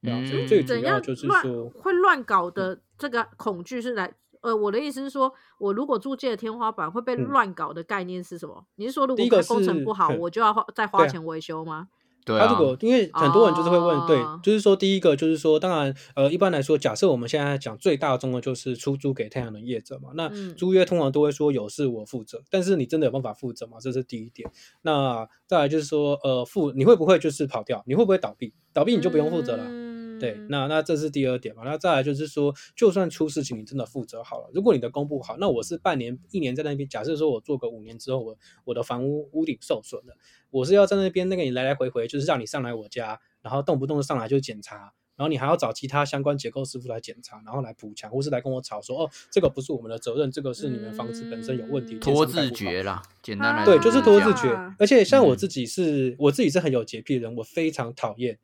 [0.02, 4.12] 对啊，所以嗯最主怎样要就是乱说，会乱搞的这个恐惧是来。
[4.40, 8.64] 呃，我的意思是说，我如果租借的天花板会被嗯乱搞的概念是什么？
[8.76, 11.88] 你是说，如第一个果工程不好，嗯我就要花再花钱维修吗？
[12.24, 23.78] 对啊他如，果因为很多人就是会问，对哦，就是说第一个就是说，当然呃，一般来说，假设我们现在讲最大宗的就是出租给太阳能业者嘛，那嗯租约通常都会说有事我负责，但是你真的有办法负责吗？
[23.80, 24.48] 这是第一点。
[24.82, 27.82] 那再来就是说，呃，负你会不会就是跑掉？
[27.86, 28.52] 你会不会倒闭？
[28.72, 29.64] 倒闭你就不用负责了。
[29.64, 29.87] 对，
[30.20, 31.62] 嗯那那这是第二点嘛。
[31.64, 34.50] 那再来就是说，就算出事情，你真的负责好了。
[34.52, 36.88] 如果你的工不好，那我是半年、一年在那边。
[36.88, 40.16] 假设说我做个五年之后，我我的房屋屋顶受损了，
[40.50, 54.74] 我是要在那边那个你来来回回，就是让你上来我家，然后动不动上来就检查，然后你还要找其他相关结构师傅来检查，然后来补强，或是来跟我吵说，哦，这个不是我们的责任，这个是你们房子本身有问题，嗯拖字建商盖不好诀啦，简单来对，就是拖字诀啊。
[54.78, 58.38] 而且像我嗯自己是，我自己是很有洁癖的人，我非常讨厌，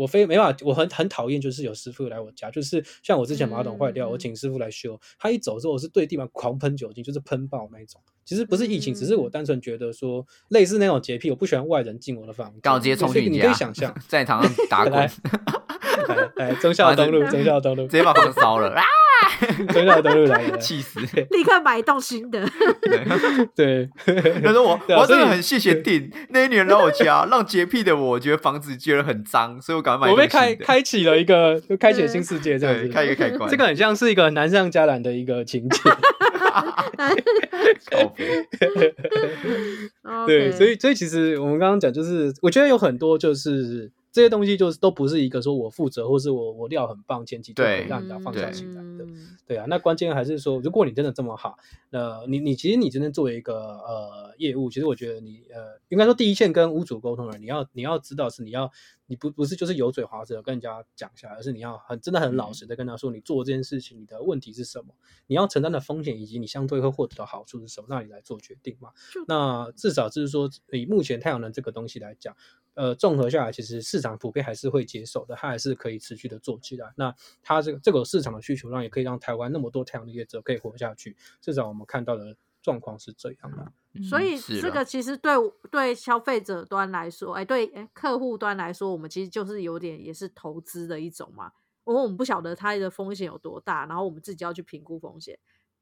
[0.00, 8.00] 我非没办法，我很很讨厌，就是有师傅来我家，就是像我之前马桶坏掉，嗯我请师傅来修，他一走之后，我是对地板狂喷酒精，就是喷爆那一种。
[8.24, 12.60] 其实不是疫情，只是我嗯单纯觉得说，类似那种洁癖，我不喜欢外人进我的房间。
[12.62, 15.10] 所以你冲进你家，可以想象， 在床上打 滚，
[16.14, 18.82] 来直来来，忠孝东路，忠孝东路，直接把房子烧了啊！
[19.72, 21.00] 忠孝东路来来来，气死！
[21.30, 22.42] 立刻买一栋新的。
[23.54, 23.88] 对，
[24.42, 32.88] 他说我我真的很谢谢定那一年来我家，让洁癖的我觉得房子觉得很脏，所以我赶快买我被开开启了一个，就开启了新世界这样子。
[32.88, 35.80] 开一个开关， 这个很像是一个难上加难的一个情节。
[40.26, 49.04] 对，所以所以其实我们刚刚讲，就是我觉得有很多就是这些东西，就是都不是一个说我负责或是我我料很棒，前期就可以让人家放下心来的。
[49.04, 51.58] 嗯对啊，那关键还是说，如果你真的这么好，
[51.90, 58.70] 那你你其实你真的作为一个呃业务，其实我觉得你呃应该说第一线跟屋主沟通的人，你要你要知道是你要
[59.10, 64.94] 你不不是就是油嘴滑舌跟人家讲一下来，而是你要很真的很老实的跟他说，你做这件事情你的问题是什么，
[65.26, 68.90] 你要承担的风险以及你相对会获得的好处是什么，那你来做决定嘛。
[69.26, 72.36] 那至少就是说，以目前太阳能这个东西来讲。
[72.74, 76.90] 呃，综合下来，其实市场普遍还是会接受的，它还是可以持续的做起来。
[76.96, 81.14] 那它这个这个市场的需求量，也可以让台湾那么多太阳能业者可以活下去。
[81.42, 83.72] 至少我们看到的状况是这样的。
[84.02, 85.34] 所以这个其实对
[85.70, 91.52] 对消费者端来说，哎，对哎客户端来说，我们其实就是有点也是投资的一种嘛。
[91.86, 95.36] 因为我们不晓得它的风险有多大，然后我们自己要去评估风险，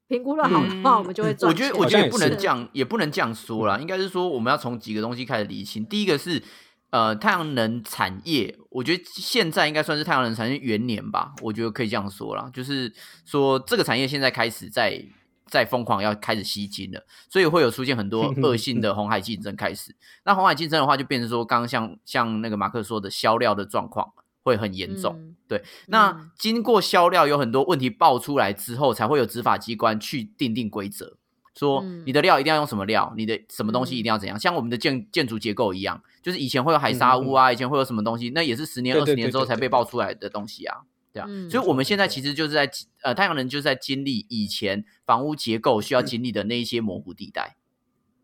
[0.07, 1.67] 评估的好的话，我们就会赚钱。
[1.67, 3.77] 我觉得，我觉得也不能这样，也不能这样说啦。
[3.77, 5.85] 应该是说，我们要从几个东西开始理清。
[5.85, 6.41] 第一个是，
[6.89, 11.35] 呃，太阳能产业，我觉得现在应该算是太阳能产业元年吧。
[11.43, 12.91] 我觉得可以这样说啦，就是
[13.23, 15.05] 说这个产业现在开始在
[15.49, 19.95] 在疯狂要开始吸金了，所以会有出现很多恶 性的红海竞争开始。
[20.23, 25.15] 那红海竞争的话，就变成说，刚刚像像那个马克说的，销料的状况会很严重。
[25.17, 31.17] 嗯对，那嗯经过销料有很多问题爆出来之后，才会有执法机关去定定规则，
[31.55, 40.81] 说嗯你的料一定要用什么料，你的什么东西一定要怎样，像我们的建建筑结构一样，就是以前会有海沙屋啊，以前会有什么东西，那也是十年二十年之后才被爆出来的东西啊。
[41.11, 42.69] 对啊，嗯所以我们现在其实就是在
[43.03, 47.55] 呃太阳能就是在经历以前房屋结构需要经历的那一些模糊地带。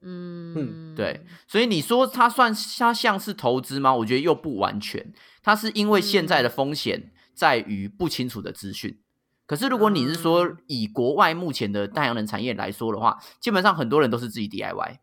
[0.07, 3.95] 嗯，对，所以你说它算它像是投资吗？
[3.95, 8.99] 我觉得又不完全，它是因为现在的风险在于不清楚的资讯。
[9.47, 14.97] 可是如果你是说嗯以国外目前的太阳能产业来说的话，基本上很多人都是自己 DIY，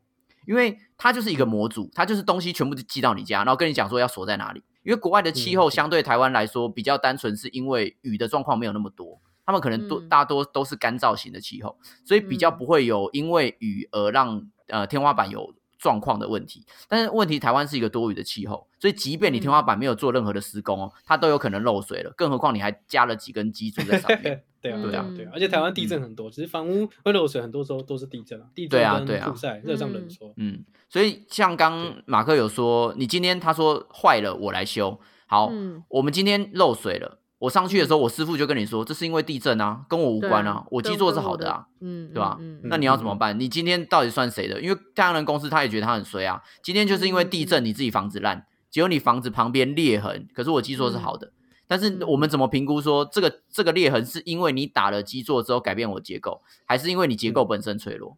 [0.47, 4.63] 因为它就是一个模组，它就是东西全部寄到你家，然后跟你讲说要锁在哪里。
[4.83, 5.71] 因为国外的气候嗯。
[5.71, 10.09] 相对台湾来说比较单纯，是因为雨的状况没有那么多，他们可能多嗯。
[10.09, 12.57] 大多都是干燥型的气候，所以比较嗯。
[12.59, 16.65] 不会有因为雨而让呃天花板有状况的问题。
[16.89, 22.13] 但是问题，台湾是一个多雨的气候，所以即便你天花板没有做任何的施工哦，它都有可能漏水了。
[22.17, 24.45] 更何况你还加了几根基柱在上面。
[24.63, 30.33] 对啊，对啊，嗯对啊，而且台湾地震很多，其实房屋会漏水，很多时候都是地震啊，地震啊对啊跟酷晒、热胀冷缩。
[30.37, 35.01] 嗯，所以像刚马克有说，你今天他说坏了，我来修。
[35.27, 41.67] 好，嗯我们今天漏水了，我上去的时候，我师傅就跟你说，这是因为地震啊，跟我无关啊，我基座是好的啊。
[41.81, 43.39] 嗯，对吧嗯那你要怎么办？
[43.41, 44.61] 你今天到底算谁的？
[44.61, 46.41] 因为太阳能公司他也觉得他很衰啊。
[46.63, 51.33] 今天就是因为地嗯震，你自己房子烂，只有你房子旁边裂痕，可是我基座是好的。
[51.67, 58.17] 但是嗯我们怎么评估说这个这个裂痕是因为你打了基座之后改变我结构，还是因为你结构本身脆弱？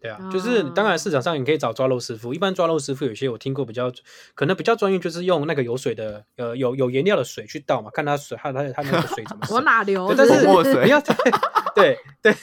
[0.00, 3.92] 对啊，就是当然市场上你可以找抓漏师傅，一般抓漏师傅有些我听过比较
[4.34, 9.54] 可能比较专业，就是用那个有水的呃有有颜料的水去倒嘛，看它水它它它那个水怎么 渗。
[9.56, 10.14] 我哪流？
[10.16, 11.00] 但是泼墨水 你要
[11.74, 12.34] 对对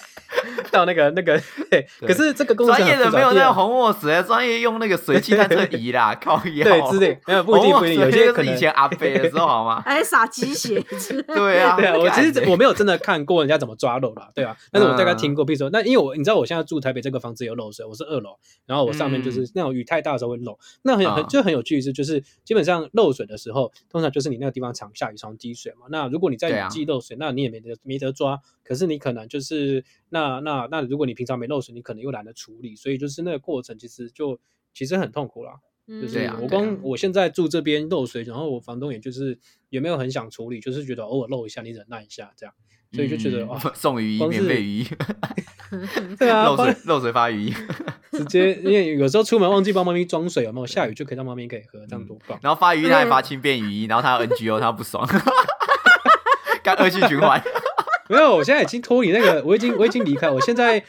[0.71, 6.63] 倒那个那个 对，可是这个工作专业的没有那那种红墨水，专业用那个水汽探测仪啦，靠腰。
[6.63, 8.55] 对之类，没有不一定不一定，有些可能。
[8.55, 9.81] 以前阿飞的时候好吗？
[9.85, 10.79] 还撒鸡血
[11.27, 21.27] 对啊，对啊，我其实我没有真的看过人家怎么抓漏啦，对啊，但是我大概嗯听过，比如说那因为我你知道我现在住台北这个房子有漏水，我是二楼，然后我上面就是那种雨太大的时候会漏，那很很嗯。
[21.27, 34.37] 就很有趣的是，就是基本上漏水的时候，通常就是你那个地方常下雨常积水嘛，那如果你在雨季漏水，那你也没得没得抓，可是你可能就是那那那如果你平常没漏水，你可能又懒得处理，所以就是那个过程其实就
[34.73, 35.53] 其实很痛苦啦。
[35.87, 39.37] 就嗯是对啊我光啊我现在住这边漏水，然后我房东也就是
[39.69, 42.55] 也没有很想处理，就是觉得偶尔漏一下，你忍耐一下这样，
[42.91, 44.87] 所以就觉得嗯哇，送雨衣，免费雨衣，
[46.17, 47.53] 对啊，漏水漏水发雨衣，
[48.13, 52.39] 直接因为有时候出门忘记帮猫咪装水，有没有下雨就可以让猫咪可以喝，这样多棒！
[52.41, 55.07] 然后发雨衣他还发轻便雨衣，然后他 NGO 他不爽，
[56.63, 57.39] 干恶性循环。
[58.09, 60.83] 没有，我现在已经脱离那个， 我已经我已经离开，我现在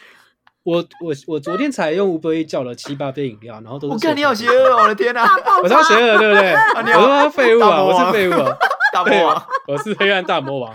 [0.65, 5.25] 我我我昨天才用 Uber E 叫了七八杯饮料，然后都是我看你好邪恶，我的天哪！
[5.63, 6.53] 我超邪恶，对不对？
[6.53, 8.57] 我他妈废物啊，我是废物啊，
[8.93, 10.75] 大魔王，我是 黑暗大魔王，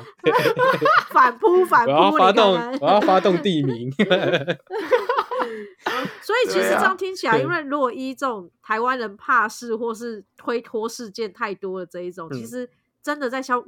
[1.12, 3.92] 反扑反扑，我要发动我要发动地名。
[6.22, 12.70] 所以其实这样听起来，对因为如果一这种台湾人怕事或是推脱事件太多的这一种，其嗯实
[13.04, 13.62] 真的在消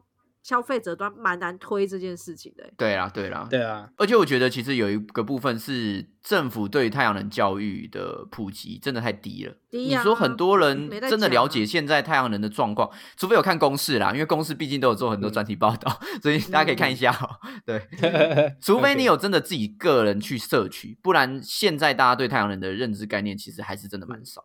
[0.43, 2.73] 消费者端蛮难推这件事情的欸。
[2.77, 9.55] 对啊对啦，对啊，而且我觉得其实有一个部分是政府对太阳能教育的普及真的太低了。
[9.71, 17.29] 低啊你说很多人真的了解现在太阳能的状况，除非有看公式啦，因为公式毕竟都有做很多专题报道， 所以大家可以看一下哦。
[17.65, 17.81] 对，
[18.61, 24.43] 除非你有真的自己个人去摄取，不然现在大家对太阳能的认知概念其实还是真的蛮少。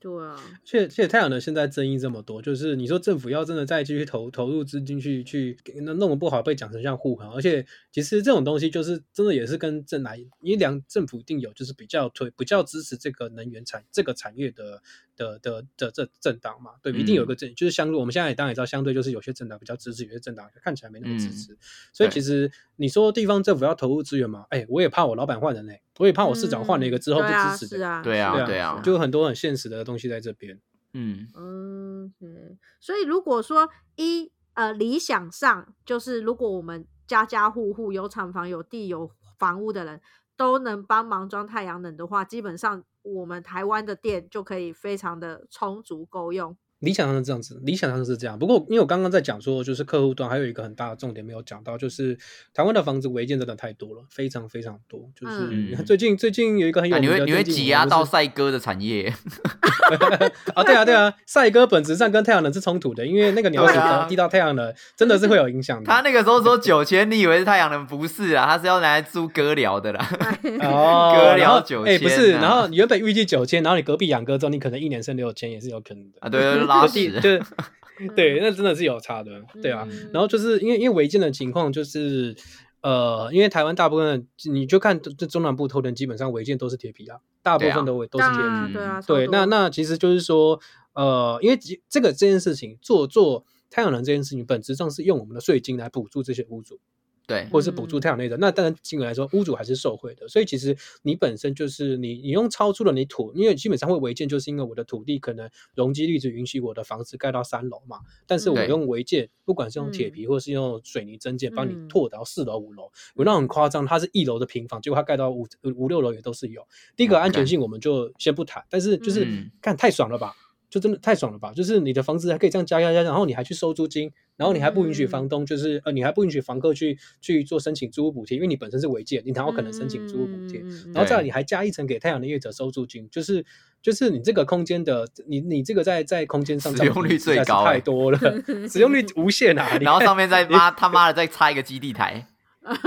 [0.00, 7.32] 对啊，而且，而且太阳能现在争议这么多，就是你说政府要真的再继续投投入资金去去那弄得不好，被讲成像护航。
[7.32, 14.82] 而且，其实这种东西就是真的也是跟政来，因为两政府一定有就是比较推比较支持这个能源产这个产业的
[15.16, 21.56] 的的的这政党嘛，对，一定有一个政，就是相对我们现在也当然也知道，相对就是有些政党比较支持，有些政党看起来没那么支持。
[21.92, 30.60] 所以其实你说地方政府要投入资源嘛，哎，我也怕我老板换人嘞、我也怕我市长换了一个之后不嗯对啊支持啊，对啊对啊对啊就有很多很现实的东西在这边。
[30.92, 40.00] 嗯，嗯，嗯所以如果说一呃理想上，就是如果我们家家户户有厂房、有地、有房屋的人
[40.36, 46.56] 都能帮忙装太阳能的话，基本上我们台湾的电就可以非常的充足够用。
[46.80, 48.38] 理想上是这样子，理想上是这样。
[48.38, 52.16] 不过，因为我刚刚在讲说，就是客户端还有一个很大的重点没有讲到，就是
[52.52, 55.00] 台湾的房子违建真的太多了，非常非常多。
[55.18, 59.06] 就是嗯最近最近有一个很有啊你名的会你会挤压到赛鸽的产业，
[60.54, 60.62] 啊？
[60.64, 65.86] 对啊对啊，赛哥本质上跟太阳能是冲突的，因为那个鸟屎滴到太阳能，真的是会有影响的。
[65.86, 67.86] 他那个时候说九千，你以为是太阳能？
[67.86, 70.06] 不是啊，他是要拿来租鸽寮的啦。
[70.60, 76.18] 哦，割然后了9000哎，不是，啊然后你原本预计九千，然后你隔壁养鸽之后，你可能一年剩六千，也是有可能的。
[76.20, 77.20] 啊，对，对 拉地屎。
[77.20, 79.88] 就对，那真的是有差的，对啊。
[79.90, 82.36] 嗯然后就是因为因为违建的情况，就是
[82.82, 88.42] 呃，因为台湾大部分你就看这中南部头人基本上违建都是铁皮啊，大部分都会都是铁皮。
[88.44, 90.60] 啊，对啊，对，那那其实就是说，
[90.92, 96.78] 呃，因为其这个这件事情做做太阳能这件事情，本质上是用我们的税金来补助这些屋主。
[97.26, 100.28] 对，或者是补助太阳能的，那当然金额来说，屋主还是受惠的。
[100.28, 107.98] 所以其实你本身就是你，你用超出了你土，因为基本上会违建，就是因为我的土地可能容积率只允许我的房子盖到三楼嘛，
[108.28, 110.12] 但是我用违建，不管是用铁嗯。
[110.12, 111.88] 皮或是用水泥增建，帮你嗯。
[111.88, 112.84] 拓到四楼、五楼，
[113.16, 116.64] 有那种很夸张，它是一楼的平房，结果它盖到五五六楼也都是有。
[116.94, 119.50] 第一个安全性我们就先不谈，但是就是嗯。
[119.60, 120.32] 看太爽了吧。
[120.76, 121.52] 就真的太爽了吧！
[121.56, 130.60] 就是你的房子还可以这样加加加，然后你还去收租金，然后你还不允许房东就是呃，你还不允许房客去去做申请租屋补贴，因为你本身是违建，你哪有可能申请租屋补贴？
[130.60, 133.42] 嗯然后再来你还加一层给太阳能业者收租金，就是
[133.80, 138.18] 就是你这个空间的你你这个在在空间上 使用率最高太欸多了，
[138.68, 139.78] 使用率无限啊！
[139.80, 142.26] 然后上面再妈 他妈的再插一个基地台，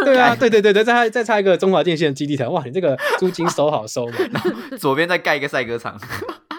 [0.05, 4.43] 对啊，对对对对，再插再插一个中华电信的基地台，哇，你这个租金收好收嘛？
[4.77, 5.99] 左边再盖一个赛鸽场。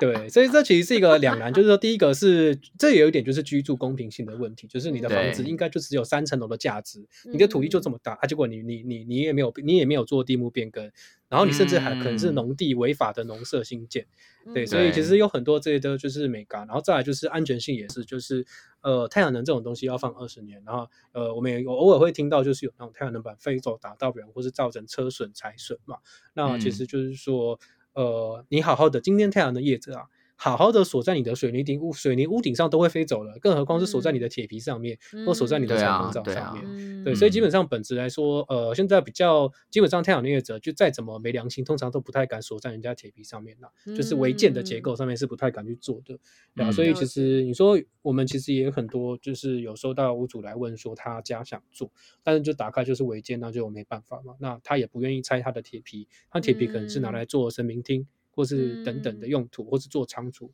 [0.01, 10.91] 对，所以这其实是一个两难，就是说，第一个是这也有一点就是居住公平性的问题，就是你的房子对应该就只有三层楼的价值，你的土地就这么大，啊，结果你你你你也没有你也没有做地目变更，
[11.29, 14.07] 然后你甚至还可能是嗯农地违法的农舍新建，
[14.55, 18.47] 对，所以其实有很多这些的就是美感，然后再来就是安全性也是，就是
[18.81, 25.99] 呃太阳能这种东西要放二十年，然后呃我们也有偶尔会听到就是有那种太阳能板飞走打到人或是造成车损财损嘛，
[26.33, 26.73] 那其嗯。
[26.73, 27.61] 实就是说
[27.95, 30.05] 呃你好好的今天太阳的叶子啊。
[30.43, 36.65] 好好的锁在你的水泥顶屋水泥屋顶上都会飞走了，更何况是锁在你的铁皮上面，或锁在你的彩虹罩对啊上面。
[36.67, 37.05] 嗯。
[37.05, 46.19] 对，所以基嗯本上本质来说，呃，现在比较基本上太阳能业者就再怎么没良心，通常都不太敢锁在人家铁皮上面啦，就是违建的结构上面是不太敢去做的，
[46.57, 46.73] 对啊，嗯。
[46.73, 57.13] 所以其实你说我们其实也有很多，就是有收到屋主来问说他家想做，但是就打开就是违建，那就没办法嘛，那他也不愿意拆他的铁皮，他铁皮可能是拿嗯。
[57.13, 58.07] 来做神明厅。
[58.41, 59.29] 或是等等的嗯。
[59.29, 60.51] 用途，或是做仓储，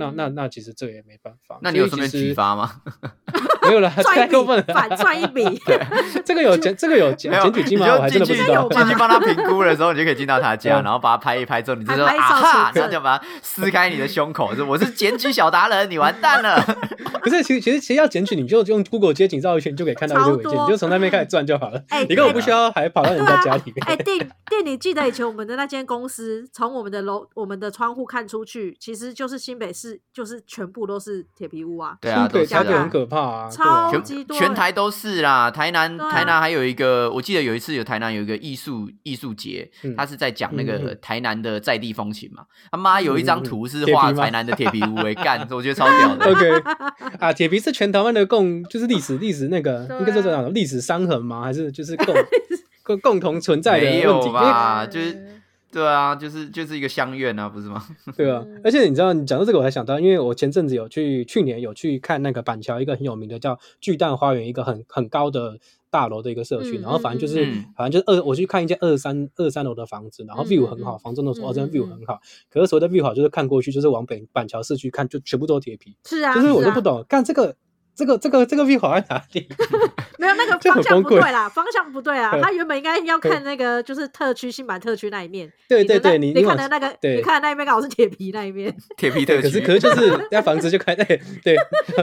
[0.00, 1.58] 那那那其实这也没办法。
[1.62, 2.80] 那你有顺便所以其实举发吗？
[3.62, 4.62] 没有了，赚一笔太过分了。
[4.74, 5.44] 反赚一笔，
[6.24, 7.86] 这个有检，这个有检没有，检举金吗？
[7.94, 8.84] 我还真的不知道进去。
[8.84, 16.60] 进去帮他评估的时候，你就可以进到他家，嗯然后把他拍一拍之后，你就说啊哈，存证然后就把他撕开你的胸口，说我是检举小达人，你完蛋了。
[17.20, 21.82] 可是其实其实其实要检举，你就用 Google 街景绕一圈，你就可以看到一堆违建，你就从那边开始转就好了。
[21.90, 23.76] 哎你根本不需要还跑到人家家里面。
[23.86, 31.96] 哎，店店，你记得以前我们的那间公司，从我们的楼、我们的窗户看出去，其实就是新北市，就是全部都是铁皮屋啊。
[32.00, 33.48] 对啊，对，都是啊台北很可怕啊。
[33.48, 42.44] 超级多全台都是啦，台南啊台南还有一个，我记得有一次有台南有一个艺术艺术节，嗯他是在讲那个台南的在地风情嘛。
[42.70, 46.30] 他妈有一张图是画台南的铁皮屋，哎 干，我觉得超屌的。
[46.30, 46.62] OK
[47.18, 51.42] 啊，铁皮是全台湾的共，就是历史历史那个应该是这样，历史伤痕吗？
[51.42, 52.14] 还是就是共
[52.82, 54.30] 共共同存在的没问题？
[54.32, 54.86] 吧？
[54.86, 55.39] 就是
[55.72, 57.84] 对啊，就是就是一个乡愿啊，不是吗？
[58.16, 65.58] 对啊嗯，而且你知道，你讲到这个，我才想到，因为我前阵子有去，去年有去看那个板桥一个很有名的叫巨蛋花园，一个很很高的
[65.88, 67.64] 大楼的一个社区，嗯然后反正就是，嗯。
[67.76, 71.90] 反正就是二，我去看一间二三二三楼的房子，然后嗯 view 嗯很好，嗯房东都说哦，这 view 嗯。
[71.90, 76.74] 很好，可是所谓的 view 好，就是看过去就是往北板桥市区看，就全部都是铁皮，是啊，就是我就啊。
[76.74, 77.54] 不懂，看这个
[78.00, 79.46] 这个这个这个 view 好在哪里？
[80.18, 82.30] 没有那个方向不对啦，方向不对啊。
[82.32, 82.40] 嗯。
[82.40, 87.16] 他原本应该要看那个就是特区新版特区那一面，对对对你你看的那个，对。
[87.16, 91.04] 你看的那一面刚好是铁皮那一面，铁皮特区可是，可是就是那房子就开在
[91.44, 91.54] 对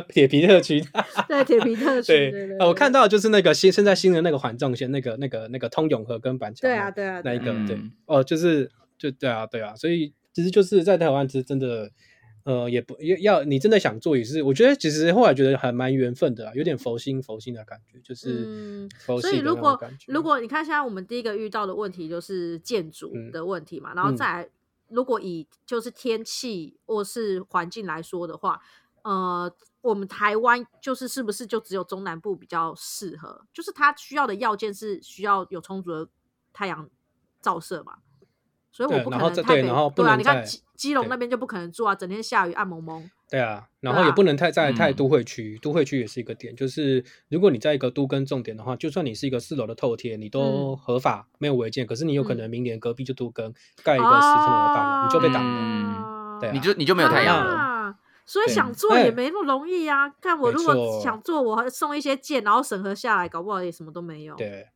[0.10, 0.80] 铁皮特区，
[1.28, 8.70] 对，铁皮特区， 对，对对，呃我看到就是那个新现在新的那个环状线，那个那个那个通永和跟板桥对啊对啊，那一个对哦，就是
[9.00, 11.90] 就对啊对啊，所以其实就是在台湾，其实真的
[12.48, 24.50] 呃也不要要你真的想做也是，我觉得其实后来觉得还蛮缘分的啊，有点佛心佛心的感觉，就是嗯佛系的那种所以如果如果你看现在我们第一个遇到的问题就是建筑嗯的问题嘛，然后嗯再来
[24.88, 28.62] 如果以就是天气或是环境来说的话，
[29.02, 33.46] 呃，我们台湾就是是不是就只有中南部比较适合？
[33.54, 36.08] 就是它需要的要件是需要有充足的
[36.54, 36.90] 太阳
[37.42, 37.98] 照射嘛，
[38.72, 40.42] 所以我不可对然后能台北这对然后不对啊，你看
[40.78, 43.10] 基基隆那边就不可能住啊，整天下雨暗蒙蒙。
[43.30, 53.54] 对啊，然后也不能太在太嗯都会区，都会区也是一个点，就是如果你在一个都跟重点的话，就算你是一个四楼的透贴，你都合法、没有违建，可是你有可嗯能明年隔壁就都跟
[53.84, 55.62] 盖一个十层楼的大楼，你就被挡了。
[55.62, 57.52] 嗯对啊你就你就没有太阳了。
[57.52, 57.96] 啊
[58.30, 60.10] 所以想做哎也没那么容易啊！
[60.22, 64.36] 看我如果想做，我还送一些件，然后审核下来，搞不好也什么都没有。
[64.36, 64.68] 对，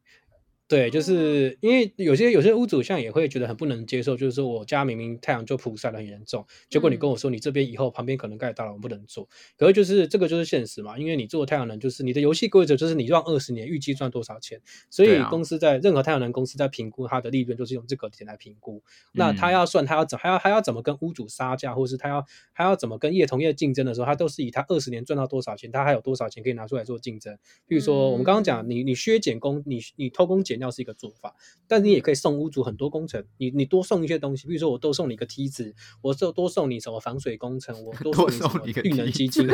[0.71, 9.27] 对，就是因为有些有些屋主像也会觉得很不能接受，就是说我家明明太阳就曝晒的很严重，结果你跟嗯我说你这边以后旁边可能盖大楼，我不能做。
[9.57, 18.81] 可是就是这个就是现实嘛，因为你做太阳能，就是你的游戏规则就是你让二十年预计赚多少钱，所以公司在任何太阳能公司在评估它的利润，就是用这个点来评估。
[19.11, 27.37] 那他嗯要算，他要怎还要还要怎么跟屋主杀价，或是他要还要怎么跟业同业竞争的时候，他都是以他二十年赚到多少钱，他还有多少钱可以拿出来做竞争。
[27.67, 31.35] 比如说我们刚刚讲，嗯你你削减工，你你偷工减料是一个做法，
[31.67, 39.45] 但是你也可以送屋主很多工程，你你多送一些东西，比如说我多送你一个梯子，我就多送你什么防水工程，我多送你什么送你个绿能基金，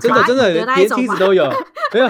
[0.00, 1.48] 真的真的连梯子都有，
[1.94, 2.08] 没有，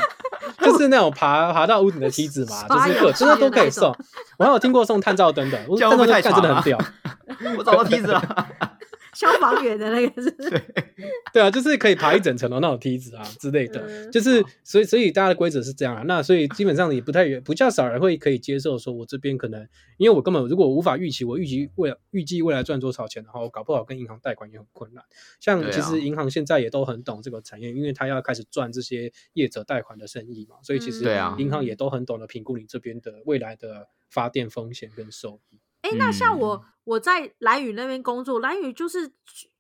[0.61, 3.95] 就是那种爬爬到屋顶的梯子嘛，刷就是各真的都可以送。
[4.39, 6.79] 我还有听过送探照灯的，探照灯干真的长很啊屌。
[7.59, 8.49] 我找到梯子了。
[9.15, 10.51] 消防员的那个是不是？
[11.33, 16.03] 对啊，就是可以爬一整层楼那种梯子啊之类的，嗯就是所以所以大家的规则是这样啊。
[16.07, 25.05] 那所以基本上也不太不较少人会可以接受说，我这边可能因为我根本如果我无法预期，我预计未来预计未来赚多少钱的话，我搞不好跟银行贷款也很困难。
[25.41, 31.05] 像其实银行现在也都很懂这个产业，因为他要开始赚这些业者贷款的生意嘛，所以其实
[31.39, 35.59] 银行也都很懂得评估你这边的未来的发电风险跟收益。
[35.83, 39.11] 哎、那像嗯我我在蓝宇那边工作，蓝宇就是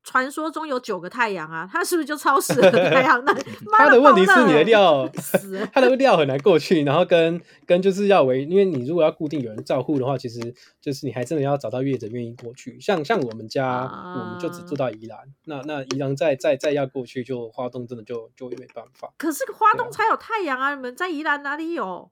[0.03, 3.35] 传说中有九个太阳啊，他是不是就超适合太阳能？
[3.71, 10.41] 妈 他的问题是你的料 死了，它的料很难过去，然后跟跟就是要为，因为你如果要固定有人照护的话，其实
[10.81, 12.81] 就是你还真的要找到业者愿意过去。
[12.81, 19.13] 像像我们家，我们就只做到宜兰，那那宜兰再再再要过去，就花东真的就就没办法。
[19.19, 22.11] 可是花东才有太阳啊，你们在宜兰哪里有？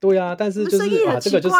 [0.00, 1.56] 对啊，但是就是啊，生意很这个就是，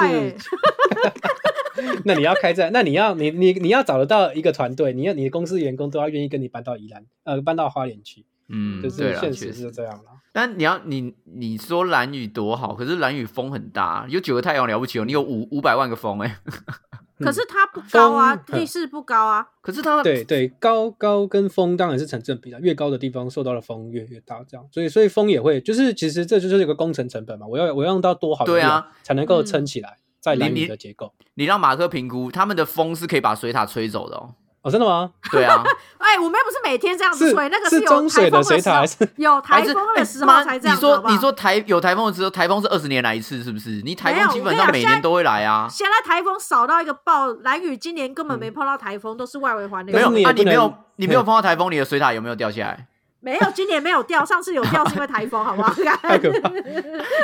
[2.05, 9.53] 那你要开在，那你要你你你要找得到一个团队，你要你的公司员工都要愿意跟你搬到宜兰，呃，搬到花莲去，嗯，就，是现确实。
[9.53, 10.05] 是这样了。
[10.33, 16.39] 但你要你你说蓝雨多好，可是蓝雨风很大，有九个太阳了不起哦，你有五五百万个风哎、
[17.19, 19.45] 可是它不高啊，地势不高啊。
[19.61, 31.13] 可是它对对，高高跟风当然是成正比的，越高的地方受到的风越越大，这样，所以所以风也会，就是其实这就是一个工程成本嘛，我要我要用到多好的对啊才能够嗯撑起来在蓝你雨的结构。
[31.35, 34.35] 你让马克评估，他们的风是可以把水塔吹走的哦。
[34.61, 35.13] 哦，真的吗？
[35.31, 35.63] 对啊，
[35.99, 43.81] 哎、我们又不是每天这样子吹，那个是有中水的台风时候水塔还是，有台风的时候才这样子你说你说台有台风的时候，台风是二十年来一次，是不是？
[43.85, 45.69] 你台风基本上每年都会来啊。
[45.71, 49.95] 现在台风少到一个爆，蓝雨今年根本没碰到台风，都是外围环流。
[49.95, 52.89] 没有啊，你没有你没有碰到台风，你的水塔有没有掉下来？
[53.21, 55.75] 没有，今年没有掉，上次有掉是因为台风，好不好？
[56.03, 56.51] 太可怕。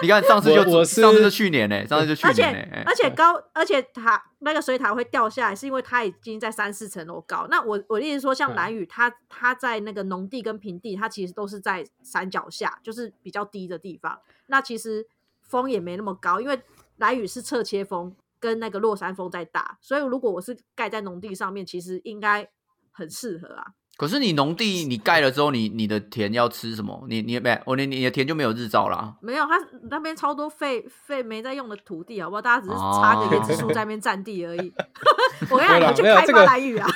[0.02, 2.76] 你看上次就我我是上次就去年呢，上次就去而且年呢。
[2.76, 7.46] 哎而且高，而且塔那个水塔会掉下来，是因为它已经在三四层楼高。
[7.48, 14.18] 那我我的意思说，像对蓝雨，它它在那个农地跟平地，它其实都是在山脚下，就是比较低的地方。
[14.48, 15.06] 那其实
[15.42, 16.60] 风也没那么高，因为
[16.96, 22.48] 蓝雨是侧切风跟那个落山风在打，所以如果我是盖在农地上面，其实应该
[22.90, 23.66] 很适合啊。
[23.96, 27.04] 可是你农地你盖了之后，你你的田要吃什么？
[27.08, 29.14] 你你没我你你的田就没有日照啦。
[29.20, 29.54] 没有，他
[29.90, 32.42] 那边超多废废没在用的土地，好不好？
[32.42, 34.72] 大家只是插个椰子树在那边占地而已。
[35.50, 36.88] 我跟你讲，你们去开发蓝屿啊！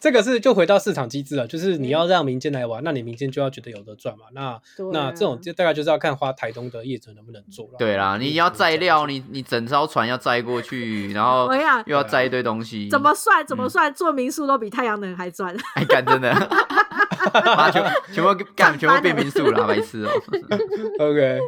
[0.00, 4.24] 这个是就回到市场机制了，就是你要让民间来玩，那你民间就要觉得有得赚嘛。
[4.32, 4.60] 那
[4.92, 7.72] 那这种就大概就是要看花台东的业者能不能做了。
[7.78, 11.48] 对啦，你要载料，你你整艘船要载过去，然后
[11.86, 15.56] 又要载一堆东西，怎么算怎么嗯算，做民宿都比太阳能还赚。
[15.74, 16.32] 哎干真的？
[17.56, 17.82] 妈全
[18.12, 20.10] 全部干全部变民宿了，白痴哦。
[21.00, 21.40] OK，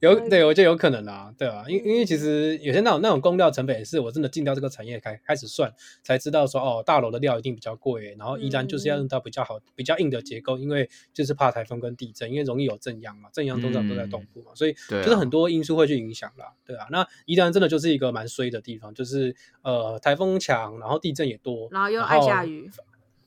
[0.00, 0.44] 有对。
[0.44, 5.72] 我觉得有可能啦，对啊，因因为其实有些那种那种工料成本也是我真的进到这个产业开开始算，
[6.02, 16.86] 才知道说哦，大楼的料一定比较贵，然后依然就是要用到比较好、比较硬的结构，因为就是怕台风跟地震，因为容易有震央嘛，震央通常都在东部嘛，所以就是很多因素会去影响啦，对啊。
[16.90, 22.70] 那宜兰真的就是一个蛮衰的地方，就是呃台风强，然后地震也多，然后又爱下雨，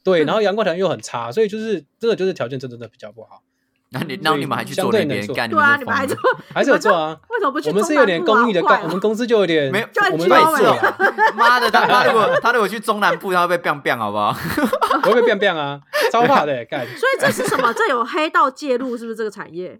[0.03, 3.43] 对，然后 阳光条件又很差，所以就是真的就是条件真的真的比较不好，
[3.93, 5.49] 那你那你们还去做那边干？
[5.49, 6.17] 对啊，你你们还做
[6.53, 7.17] 还是有做啊。
[7.29, 7.83] 为什么不去我们？
[7.83, 10.97] 是有点公益的干，我们公司就有点没有我们具有味类似啊，
[11.37, 14.35] 妈的，他他如果 他如果去中南部，他会被 biang biang 好不好？
[15.05, 15.79] 我会被变变啊，
[16.11, 16.85] 超怕的干。
[16.85, 17.71] 所以这是什么？
[17.73, 19.79] 这有黑道介入，是不是这个产业？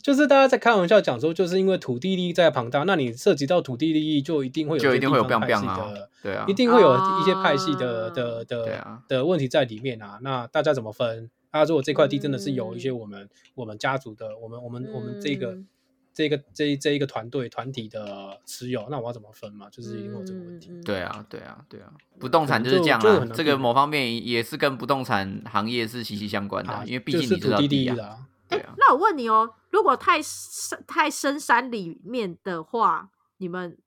[0.00, 10.18] 就是大家在开玩笑讲说，就是因为土地利益在庞大，那你涉及到土地利益，就一定会有就一定会有 biang 派 biang 系啊的，对啊一，定会有一些派系的啊的的对啊的问题在里面啊。
[10.22, 11.28] 那大家怎么分？
[11.52, 15.68] 啊，如果这块地真的是有一些我们我们家族的，我们我们我们这个嗯
[16.14, 19.68] 这个这一这一个团队团体的持有，那我要怎么分嘛？
[19.70, 20.68] 就是一定会有这个问题。
[20.70, 23.28] 嗯对啊，对啊，对啊，不动产就是这样啦就就很。
[23.28, 28.26] 难这个某方面也是跟不动产行业是息息相关的啊，啊，因为毕竟你知道地啊，益啦。
[28.48, 28.74] 对啊。
[28.76, 33.78] 那我问你哦，如果太深太深山里面的话，你们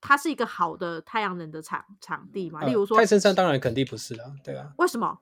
[0.00, 2.64] 它是一个好的太阳能的场场地吗？
[2.64, 5.18] 例如说呃太深山当然肯定不是了，对啊，为什么？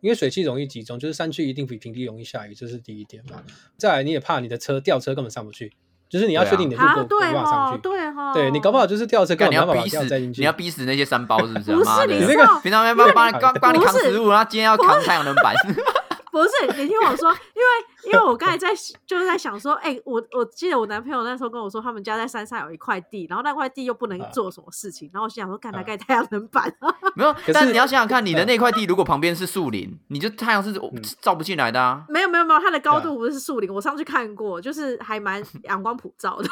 [0.00, 3.42] 因为水汽容易集中，就是山区一定比平地容易下雨，这是第一点嘛。
[3.76, 5.72] 再来，你也怕你的车吊车根本上不去，
[6.08, 7.82] 就是你要确定你的路啊，够对够办法上哦，去。
[7.82, 10.40] 对哈，对你搞不好就是吊车根干你本没办法要逼死吊载进去。
[10.40, 11.76] 你要逼死那些山包是不是啊？
[11.76, 15.54] 不是你你那个平常要帮帮你帮帮你扛食物，然后今天要扛太阳能板。
[16.30, 17.68] 不是，你听我说，因为
[18.12, 18.68] 因为我刚才在
[19.06, 26.94] 就是在想说，哎、我我记得我男朋友那时候跟我说，他们家在山上有一块地，然后那块地又不能啊做什么事情，然后我心想说，干嘛啊盖太阳能板啊？
[27.14, 30.72] 没有，是但你要想想看，你的嗯那块地如果旁边是树林，你就太阳是
[31.20, 32.04] 照不进来的啊。
[32.08, 36.48] 没有没有没有，它的高度不是树林，我上去看过，就是还蛮 阳光普照的。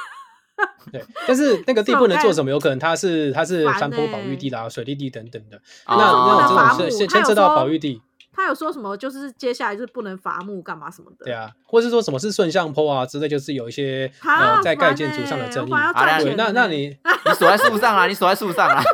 [0.91, 5.57] 对，但是那个地不能做什么，有可能它是它是山坡保育欸地啦、水利地等等的。
[5.85, 8.01] 哦那那这种是木牵牵扯到保育地，
[8.37, 8.95] 他有说什么？
[8.97, 11.25] 就是接下来就是不能伐木干嘛什么的。
[11.25, 15.71] 对啊，或是说什么是顺向坡啊之类，就是有一些啊，呃在盖建筑上的争议。
[15.73, 16.89] 欸我本来要好啦对，赚钱的呢那那你
[17.25, 18.83] 你锁在树上啊，你锁在树上啦，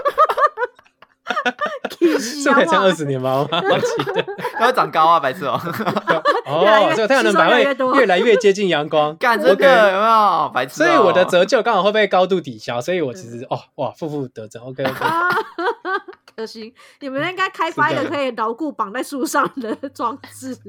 [2.20, 3.46] 是可以撑二十年吗？
[3.50, 4.24] 我忘记得。
[4.58, 5.60] 它会长高啊，白痴哦、
[6.46, 7.64] 哦，这个太阳能板会
[7.98, 10.50] 越来越接近阳光，干真 OK 的有没有？
[10.54, 10.86] 白痴、哦。
[10.86, 14.94] 所以我的折旧刚好会被高度抵消，所以我其实哦哇负负得正，OK OK，
[16.42, 20.56] 啊，可惜你们应该开发一个可以牢固绑在树上的 装置。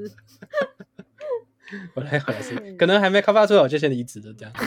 [1.94, 4.52] 我来我来是，可能还没开发出来，我就先离职了这样。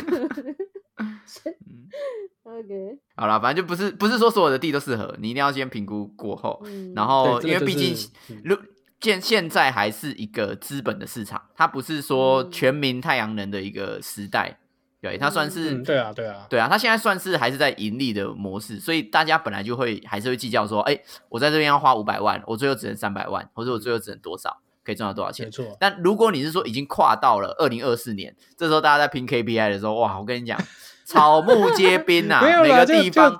[2.43, 7.95] OK，好了，反正就不是不是说所有的地都适合，你一定要先评估过后，嗯然后因为毕竟
[8.30, 8.58] 嗯如
[8.99, 14.60] 现现在还是一个资本的市场，它不是说嗯全民太阳能的一个时代，
[15.08, 20.99] 对，它算是、嗯，对啊对啊，对啊，它现在算是还是在盈利的模式，所以大家本来就会还是会计较说，哎，
[21.30, 25.51] 我在这边要花五百万，我最后只能三百万，或者我最后只能多少，可以赚到多少钱没。
[25.51, 25.66] 错。
[25.80, 30.60] 但如果你是说已经跨到了二零二四年，这时候大家在拼 KPI 的时候，哇，我跟你讲，
[31.05, 33.39] 草木皆兵啊， 每个地方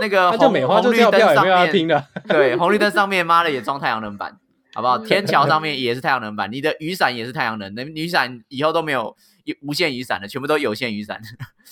[0.00, 4.38] 那个红就红绿灯上面对，红绿灯上面妈的也装太阳能板，
[4.74, 4.98] 好不好？
[4.98, 9.16] 嗯天桥上面也是太阳能板，你的雨伞也是太阳能，那雨伞以后都没有
[9.60, 11.20] 无线雨伞的，全部都有限雨伞。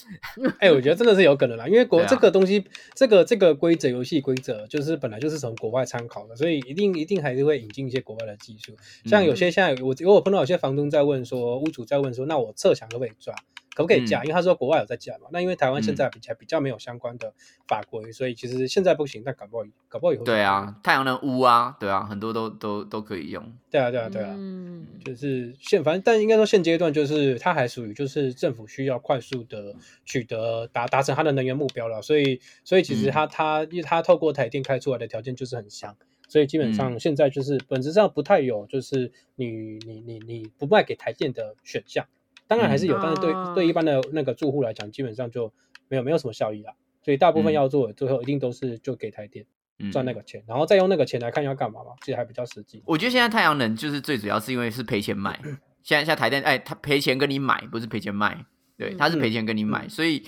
[0.59, 2.65] 哎，我觉得真的是有可能啦，因为国啊这个东西，
[2.95, 8.77] 这个这个规则游戏规则就是本来就是从国外参考的，所以一定一定还是会引进一些国外的技术。
[9.05, 13.35] 像有些现在我我有碰到有些房东在问说，屋主在问说，那我侧墙可不可以抓？
[13.75, 14.21] 可不可以架？
[14.21, 17.33] 嗯因为他说国外有在架嘛，那因为台湾现在比较比较没有相关的
[17.67, 23.53] 法规，所以其实现在不行，但搞不好搞不好以后就对啊，太阳能屋啊，对啊，很多都都都可以用。
[23.71, 24.87] 对啊，对啊，对啊，嗯。
[25.05, 35.97] 就是现反正，但应该说现阶段就是它还属于就是政府需要快速的取得达达成它的能源目标了，所以所以其实它它因为它透过台电开出来的条件就是很香，
[36.29, 42.07] 所以基本上现在就是本质上不太有就是你你你你不卖给台电的选项，
[42.51, 45.53] 当然还是有，嗯但是对哦对一般的那个住户来讲，基本上就
[45.87, 46.75] 没有没有什么效益啦，
[47.05, 49.47] 所以大部分嗯要做的最后一定都是就给台电
[49.79, 52.83] 嗯，赚那个钱，然后再用那个钱来看要干嘛嘛，其实还比较实际。
[52.85, 55.39] 我觉得现在太阳能就是最主要是因为是赔钱买，
[55.85, 58.45] 现在现在台电哎，他赔钱跟你买，不是赔钱卖，
[58.77, 60.27] 对，嗯他是赔钱跟你买，嗯所以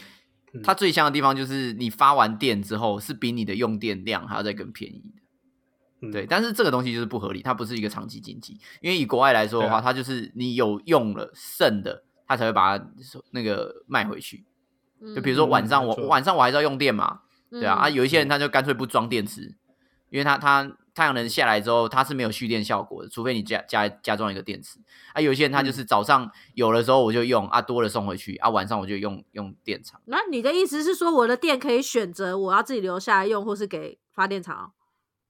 [0.53, 5.23] 嗯它最香的地方就是你发完电之后是比你的用电量还要再更便宜的。
[6.05, 8.59] 嗯对，但是这个东西就是不合理，它不是一个长期经济。
[8.81, 12.03] 因为以国外来说的话，啊它就是你有用了剩的，
[12.33, 12.85] 它才会把它
[13.31, 14.45] 那个卖回去。
[15.15, 17.21] 就比如说晚上我、嗯晚上我还是要用电嘛，
[17.51, 19.55] 对啊，啊嗯有一些人他就干脆不装电池，
[20.11, 24.79] 因为他他太阳能下来之后它是没有蓄电效果的，除非你加加加装一个电池。
[25.13, 30.01] 啊，有一些人他就是早上有的时候我就用，啊多了送回去，啊晚上我就用用电厂。
[30.05, 34.73] 那你的意思是说，我的电可以选择我要自己留下来用，或是给发电厂？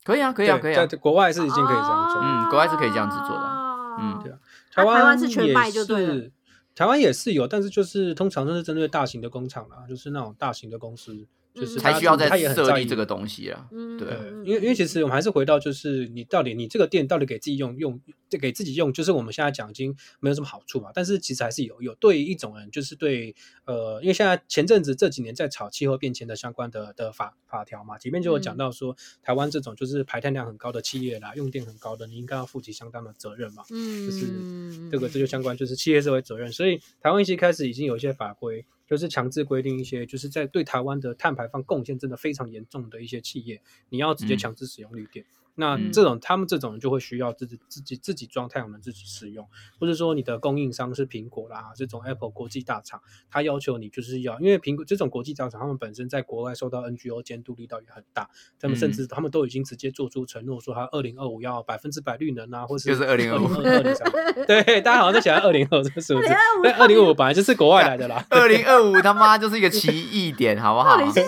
[0.04, 0.98] 可以啊，可以啊，可以啊在。
[0.98, 2.20] 国外是已经可以这样做。
[2.20, 4.38] 嗯国外是可以这样子做的哦嗯对啊
[4.72, 6.32] 台湾是全卖就对了是
[6.74, 13.68] 台湾也是有，但是就是通常都是针对大型的工厂啦，就是那种大型的公司，就是才需要再它也很在意设立这个东西啊。
[13.72, 14.08] 嗯，对
[14.44, 20.90] 因为因为其实我们还是回到，就是你到底你这个店到底给自己用用，这给自己用，就是我们现在讲已经没有什么好处嘛。
[20.94, 23.34] 但是其实还是有有对一种人，就是对
[23.64, 33.62] 呃，因为现在前阵子这几年在炒气候变迁的相关的的法法条嘛，前面就有讲嗯到说，台湾这种就是排碳量很高的企业啦，用电很高的，你应该要负起相当的责任嘛。
[33.70, 45.24] 嗯，就是嗯这个这就相关就是企业社会责任，所以台湾一些开始已经有一些法规，就是强制规定一些就是在对台湾的碳排放贡献真的非常严重的一些企业，你要直接嗯强制使用绿电。
[45.54, 49.46] 那嗯这种他们这种人就会需要自己自己自己装太阳能自己使用，
[49.78, 53.00] 或者说你的供应商是苹果啦这种 Apple 国际大厂，
[53.30, 64.10] 他要求你就是要，因为苹果这种国际大厂，他们本身在国外受到 NGO 监督力道也很大，他们甚嗯至他们都已经直接做出承诺，说他二零二五要百分之百绿能啊，或是就是2025二零三，
[64.46, 66.32] 对，大家好像在想二零二这个数字，2025
[66.64, 68.24] 但二零五本来就是国外来的啦。
[68.30, 70.96] 二零二五他妈就是一个奇异点，好不好？
[71.12, 71.22] 这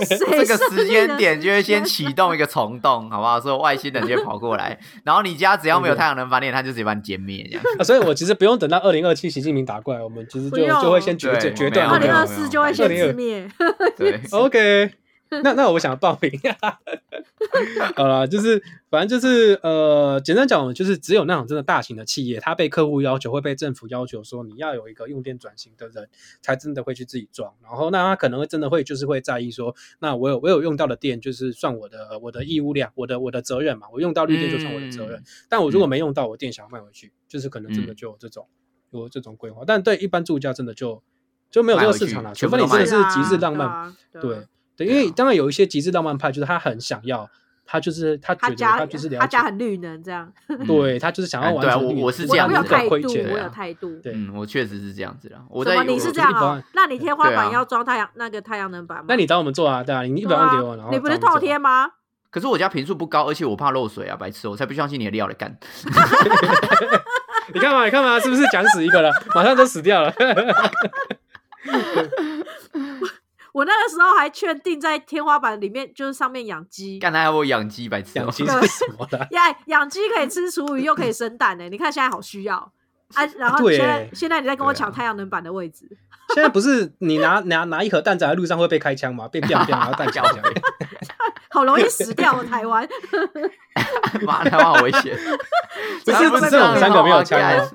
[0.46, 3.38] 个时间点就会先启动一个虫洞，好不好？
[3.40, 7.64] 所有外星人就会跑过来， 然后你家只要没有太阳能发电，它就直接把你歼灭，这样。
[7.78, 13.48] 啊所以我其实不用等到二零二七习近平打过来，我们其实就就会先决决断没有二零二四就会先自灭。
[13.96, 14.90] 对， OK，
[15.42, 16.30] 那那我想报名。
[17.94, 26.08] 好了，就是反正就是呃，简单讲，就是只有那种真的大型的企业，它被客户要求，会被政府要求说你要有一个用电转型的人，
[26.40, 27.52] 才真的会去自己装。
[27.62, 35.22] 然后那他可能会真的会就是会在意说，那我有我有用到的电，就是算我的我的义务量，我的我的责任嘛，我用到绿电就算我的责任。
[35.48, 38.46] 但我如果没用到，我电想要卖回去，就是可能真的就有这种、
[38.90, 39.62] 有这种规划。
[39.66, 41.02] 但对一般住家真的就
[41.50, 42.34] 就没有这个市场了。
[42.34, 44.44] 除非你真的是极致浪漫，对啊
[44.76, 47.28] 对因为当然有一些极致浪漫派，就是他很想要，
[47.66, 50.30] 他就是他觉得他家他就是他家很绿能这样，
[50.66, 53.98] 对他就是想要哎对啊完成绿能我我是这样子的态度，我有啊态度。
[54.02, 55.38] 对嗯，我确实是这样子啦。
[55.48, 55.82] 我什么？
[55.84, 56.62] 你是这样一百万哦？
[56.74, 59.04] 那你天花板要装太阳那个太阳能板吗？
[59.08, 61.90] 那你找我们做啊，对啊，你一百万给啊我，然后你不是找我们做透天吗？
[62.30, 65.56] 可是我家平数不高，而且我怕漏水啊，白痴哦，我才不相信你的料来干。
[67.52, 69.10] 你看嘛，你看嘛，是不是讲死一个了？
[69.36, 70.12] 马上都死掉了。
[73.54, 78.22] 我那个时候还确定在天花板里面，就是上面养鸡，干他要我养鸡，白痴哦。
[78.22, 79.28] 养鸡 是什么的？
[79.30, 81.68] 呀，养鸡可以吃厨余，又可以生蛋呢。
[81.68, 82.56] 你看现在好需要
[83.14, 83.24] 啊！
[83.38, 85.86] 然后对现在耶现在你在跟我抢太阳能板的位置，
[86.34, 89.28] 现在不是你拿 拿拿一盒蛋仔在路上会被开枪吗？
[89.28, 90.24] 被变变，然后弹枪。
[91.50, 92.88] 好容易死掉哦，台湾。
[94.22, 95.16] 妈，台湾好危险。
[96.04, 97.70] 不是台湾只剩我们三个没有枪干吗？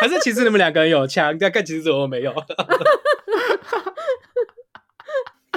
[0.00, 2.34] 还是其实你们两个人有枪，但看其实我没有。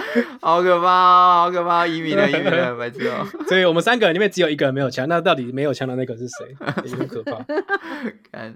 [0.41, 1.87] 好可怕哦，好可怕哦！
[1.87, 3.25] 移民了，移民了，白痴哦。
[3.47, 6.55] 所以我们三个人里面只有一个人没有枪，那到底没有枪的那个是谁？
[6.85, 7.43] 也很可怕。
[8.31, 8.55] 看，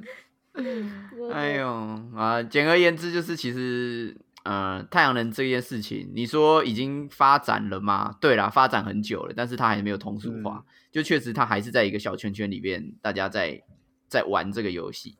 [1.31, 1.67] 哎呦
[2.15, 2.41] 啊！
[2.43, 8.15] 简而言之，就是其实呃，太阳能这件事情，你说已经发展了吗？
[8.19, 13.61] 对啦，发展很久了，但是它还没有通俗化，就确实它还是在一个小圈圈里面，大家在
[14.07, 15.15] 在玩这个游戏。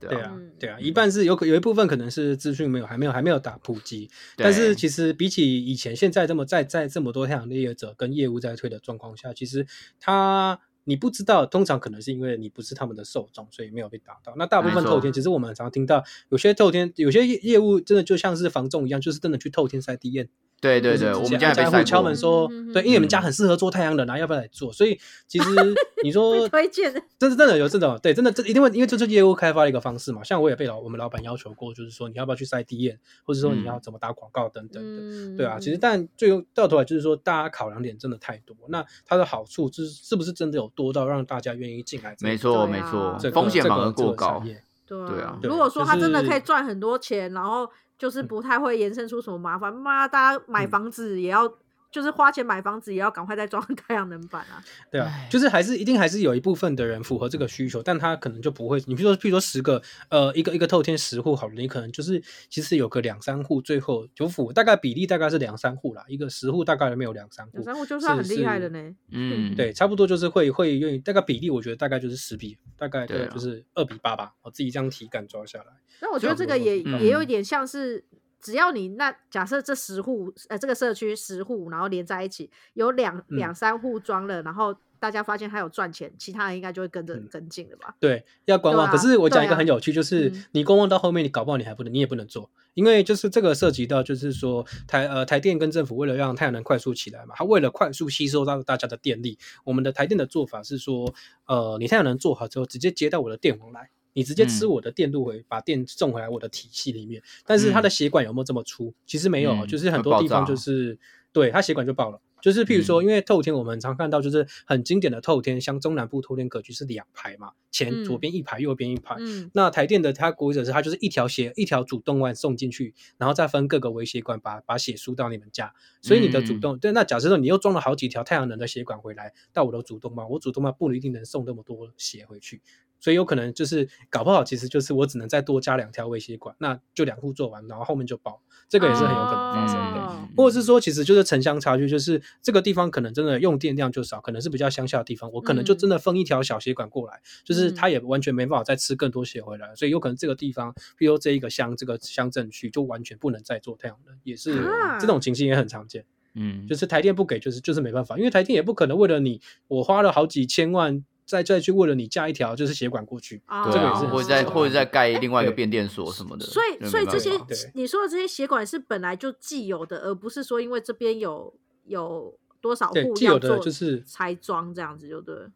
[0.00, 9.66] 对啊，对啊嗯，对啊，一半是有可有一部分可能是资讯没有还没有还没有打普及，但是其实比起以前，现在这么在在这么多太阳能业者跟业务在推的状况下，其实
[9.98, 14.34] 他你不知道，通常可能是因为你不是他们的受众，所以没有被打到。
[14.36, 20.28] 那大部分透天，其实我们很常听到有些透天有些业业务真的就像是防重一样，就是真的去透天塞 D N。
[20.60, 24.72] 对对对，我们家敲塞过门说对，因为你们家嗯很适合做太阳能啊，要不要来做？
[24.72, 24.98] 所以
[25.28, 25.50] 其实
[26.02, 30.24] 你说被推荐真是真的有这种，对，真的这一定会，因为这是业务开发的一个方式嘛。
[30.24, 38.56] 像我也被老我们老板要求过，就是说你要不要去塞 D 验，或者说你要怎么打广告等等对啊，其实但最后到头来就是说，大家考量点真的太多。
[38.68, 42.30] 那它的好处就是是不是真的有多到让大家愿意进来这个？
[42.30, 44.42] 没错对啊没错这，风险反而这个这个过高
[44.86, 50.70] 对啊如果说他真的可以赚很多钱，然后就是不太会延伸出什么麻烦，妈，大家买嗯。
[50.70, 51.46] 房子也要，
[51.94, 54.60] 就是花钱买房子也要赶快再装 太阳能板啊。
[54.90, 58.82] 对啊，就是还是一定还是有一部分的人符合这个需求，但他可能就不会。
[58.88, 62.20] 你比如说，譬如说十个，呃，一个一个透天十户好了，你可能就是
[62.50, 68.96] 其实有个两三户，最后就符大概比例大概是两三户啦，一个十户大概没有两三户两，三户就算很厉害的呢。
[69.12, 75.66] 嗯，对，差不多就是会会愿意，大概比例我觉得大概就是十比，大概对啊就是二比八吧，我自己这样体感抓下来。
[76.00, 78.04] 那我觉得这个也嗯也有一点像是，
[78.44, 87.96] 只要你那假设这十户，呃，这个社区十户，然后连在一起，有两嗯两三户装了，然后大家发现他有赚钱，其他人应该就会跟着嗯跟进了吧？
[87.98, 88.86] 对，要观望。
[88.86, 101.14] 啊可是我讲一个很有趣，就是嗯你观望到后面，你搞不好你还不能，你也不能做，因为就是这个涉及到，就是说台呃台电跟政府为了让太阳能快速起来嘛，它为了快速吸收到大家的电力，我们的台电的做法是说，
[101.46, 103.88] 呃，你太阳能做好之后，直接接到我的电网来。
[104.14, 108.94] 你直接吃嗯我的电路回，把电送回来我的体系里面，但是它的血管有没有这么粗？
[109.06, 110.98] 其实没有，嗯就是很多地方就是
[111.32, 112.20] 对它血管就爆了。
[112.40, 119.16] 就是譬如说，嗯因为透天我们常看到，就是很经典的透天，像中南部透天格局是两排嘛，前嗯左边一排，右边一排。
[119.18, 125.72] 嗯，那台电的它规则是，它就是一条血一条主动脉送进去，然后再分各个微血管把把血输到你们家。
[126.02, 132.60] 所以你的主嗯动、对，那假设说你又装了好几条太阳能的血管回来到我的主动脉，我主动脉不一定能送那么多血回去，
[133.04, 140.00] 所以有可能就是搞不好其实就是我只能再多加两条微血管，那就两户做完，然后后面就爆，这个也是很有可能发生的。
[140.00, 156.04] 哦或者是说，其实就是城乡差距，就是这个地方可能真的用电量就少，可能是比较乡下的地方，我可能就真的分一条小血管过来，就是它也完全没办法再吃更多血回来，所以有可能这个地方，比如这一个乡这个乡镇区就完全不能再做太阳能，也是啊这种情形也很常见。
[156.34, 161.04] 嗯，就是台电不给，就是就是没办法，因为台电也不可能为了你，我花了好几千万。
[161.26, 167.30] 再再去为了你架一条就是血管过去，啊这个也是很或者再或者再盖另外一个变电所什么的，所以，所以这些
[167.74, 171.54] 你说的这些血管是本来就既有的，而不是说因为这边有
[171.84, 175.50] 有多少户对既有要做的就是拆装这样子，就对了。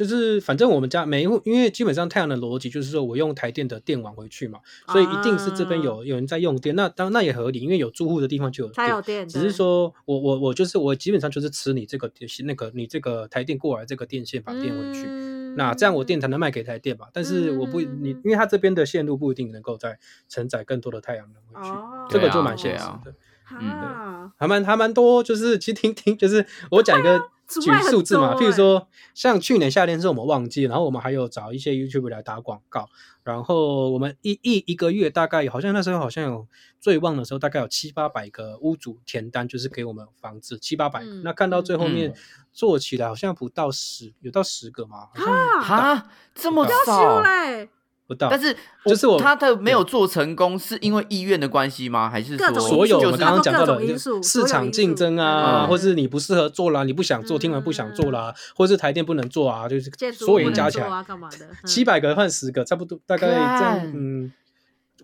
[0.00, 9.02] 就是反正我们家每一户，因为基本上太阳能逻辑就是说我用台电的电网回去嘛，所以一定是这边有有人在用电，那当那也合理，因为有住户的地方就有电有。
[9.02, 12.10] 电，只是说我我我就是我基本上就是吃你这个
[12.44, 17.08] 那个你这个台电过来这个电线把电回去，嗯那这样我电才能卖给台电吧。
[17.12, 19.98] 但是我不嗯你因为它这边的线路不一定能够再
[20.30, 23.14] 承载更多的太阳能回去，哦这个就蛮现实的啊的。
[23.50, 27.20] 啊，还蛮还蛮多，就是其实听听，就是我讲一个
[27.60, 32.88] 举数字嘛，欸譬如说像去年夏天是我们旺季，然后我们还有找一些 YouTube 来打广告，
[33.24, 36.46] 然后我们一一一个月大概好像那时候好像有
[36.78, 42.14] 最旺的时候大概有七八百个屋主填单，就是给我们房子七八百个，嗯那看到最后面嗯
[42.52, 45.08] 做起来好像不到十，有到十个吗？
[45.14, 47.20] 啊，哈，这么少？
[47.22, 47.68] 嘞，
[48.10, 48.54] 不到，但是
[48.84, 52.10] 就是我他的没有做成功，是因为意愿的关系吗？
[52.10, 61.46] 还是说所有我们刚刚讲到的因素市场竞争啊，嗯或是你不适合做啦，你不想做，听完不想做啦，或是台电不能做啊，就是所有人加起来干嘛的？
[61.46, 64.32] 嗯七百个换十个，差不多大概这样，嗯，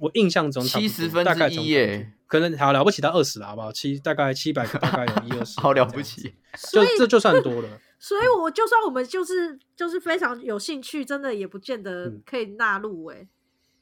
[0.01, 3.71] 我印象中差不多70分之一耶，可能好了不起到二十了，好不好？
[3.71, 6.35] 七大概七百个，大概有一二十， 好了不起，
[6.73, 7.69] 就这就算多了。
[8.07, 13.27] 所以我就算我们就是就是非常有兴趣，真的也不见得嗯可以纳入哎、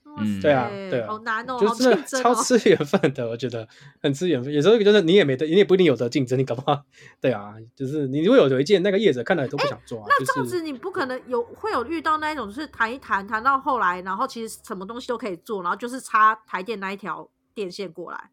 [0.05, 1.59] 哇嗯对啊对啊好难哦。
[2.07, 3.68] 超吃缘分的，我觉得
[4.01, 4.51] 很吃缘分。
[4.51, 6.83] 有时候就是你也没得，你也不一定有得竞争，你搞不好，
[7.20, 18.31] 对啊，就是你如果有有一件那个业者看到你都不想做啊，那这样子你不可能有会有遇到那一种，就是谈一谈谈到后来，然后其实什么东西都可以做，然后就是插台电那一条电线过来。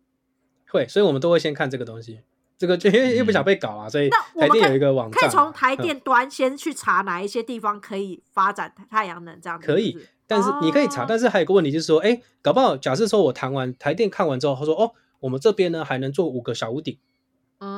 [0.70, 2.22] 会，所以我们都会先看这个东西。
[2.62, 5.78] 这个就因为又不想被搞啊，所以那我们可以台电有一个网可以，从台嗯。
[5.78, 9.66] 电端先去查哪一些地方可以发展太阳能这样子。
[9.66, 9.98] 可以
[10.28, 11.06] 但是你可以查，哦。
[11.10, 14.92] 但是还有一个问题就是说，哎，搞不好假设说我谈完台电看完之后，他说哦，
[15.22, 17.00] 我们这边呢还能做五个小屋顶，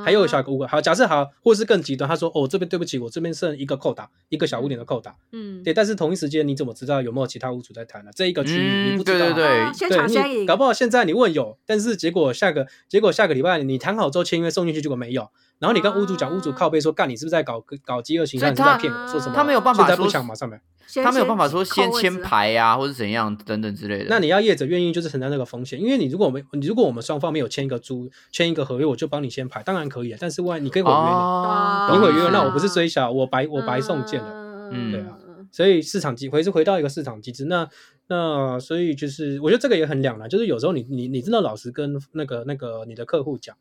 [0.06, 8.12] 还有小五个，好，假设好，或是更极端，他说哦，这边对不起，我这边剩一个扣打，一个小屋点的扣打，嗯，对，但是同一时间你怎么知道有没有其他屋主在谈呢？
[8.16, 9.64] 这一个区域你嗯，不知道啊，对对对。
[9.64, 15.30] 哦，先抢先赢，对你搞不好现在你问有，但是结果下个结果下个礼拜你谈好之后签约送进去，结果没有，
[15.64, 18.49] 然后你跟屋主讲，屋主靠背说干，你是不是在搞搞饥饿行销？
[18.49, 19.07] 你在骗我？
[19.07, 19.34] 说什么？
[19.34, 20.59] 他没有办法说不抢，马上买。
[21.01, 24.07] 他没有办法说先签牌啊，或者怎样等等之类的。
[24.09, 34.70] 那你要业者愿意就是承担那个风险，因为你如果我们你如果我们双方没有签一个租签一个合约，我就帮你先排，当然可以啊，但是万一你可以毁约你，哦，你毁约，那我不是追小，我白我白送件了。
[34.72, 35.18] 嗯对啊，
[35.51, 37.68] 所以市场机回是回到一个市场机制，那
[38.07, 43.55] 那所以就是我觉得这个也很两难，就是有时候你你你真的老实跟那个那个你的客户讲，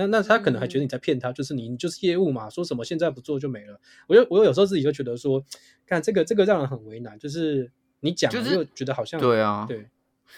[0.00, 3.78] 那那他可能还觉得你在骗他，就是你你就是业务嘛，说什么现在不做就没了。
[4.06, 5.44] 我就我有时候自己就觉得说，
[5.86, 7.70] 看这个这个让人很为难，就是
[8.00, 9.86] 你讲了就是又觉得好像对啊，对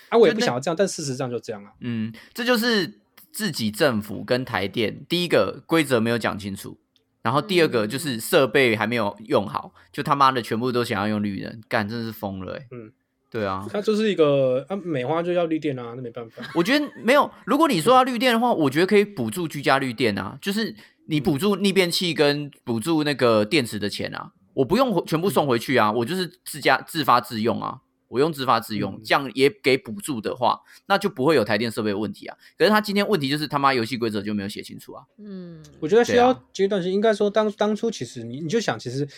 [0.09, 1.73] 啊，我也不想要这样，但事实上就这样啊。
[1.81, 3.01] 嗯，这就是
[3.31, 6.79] 自己政府跟台电第一个规则没有讲清楚，
[7.23, 12.93] 然后第二个就是设备还没有用好，就他妈的全部都想要用绿人，干真的是疯了哎、嗯，
[13.33, 16.43] 对啊，它就是一个啊，美花就要绿电啊，那没办法。
[16.55, 20.77] 我觉得没有，如果你说要绿电的话，我觉得可以补助居家绿电啊，就是
[21.07, 27.81] 你补助逆变器跟补助那个电池的钱啊，我不用全部送回去啊，我就是自家自发自用啊。
[28.09, 32.37] 我用自发自用，嗯这样也给补助的话，那就不会有台电设备的问题啊。
[32.59, 35.03] 可是他今天问题就是他妈游戏规则就没有写清楚啊。
[35.17, 39.09] 嗯，我觉得需要阶段性，应该说当当初其实你你就想，其实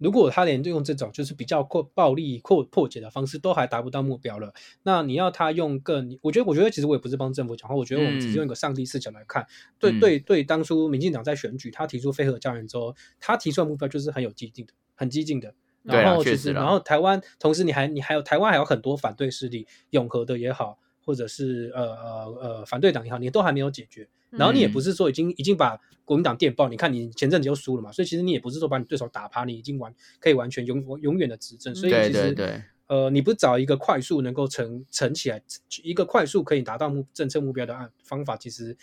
[0.00, 9.46] 如果他连用这种就是比较破暴力破破解的方式都还达不到目标了，那你要他用更，我觉得我觉得其实我也不是帮政府讲话，我觉得我们只是用一个上帝视角来看，
[9.78, 15.54] 对嗯对对，当初民进党在选举他提出非核家园之后，他提出的目标就是很有激进的，很激进的。
[15.82, 24.06] 然后其实然后台湾同时你还你还有台湾还有很多反对势力，永和的也好，或者是呃呃呃反对党也好，你都还没有解决。
[24.30, 24.72] 然后你也嗯。
[24.72, 35.40] 不是说已经已经把国民党电报，你看你前阵子又输了嘛，所以其实你也不是说把你对手打趴，你已经完可以完全永永远的执政，所以其实对对，呃，你不找一个快速能够成成起来，
[35.82, 38.76] 一个快速可以达到目政策目标的案方法，其实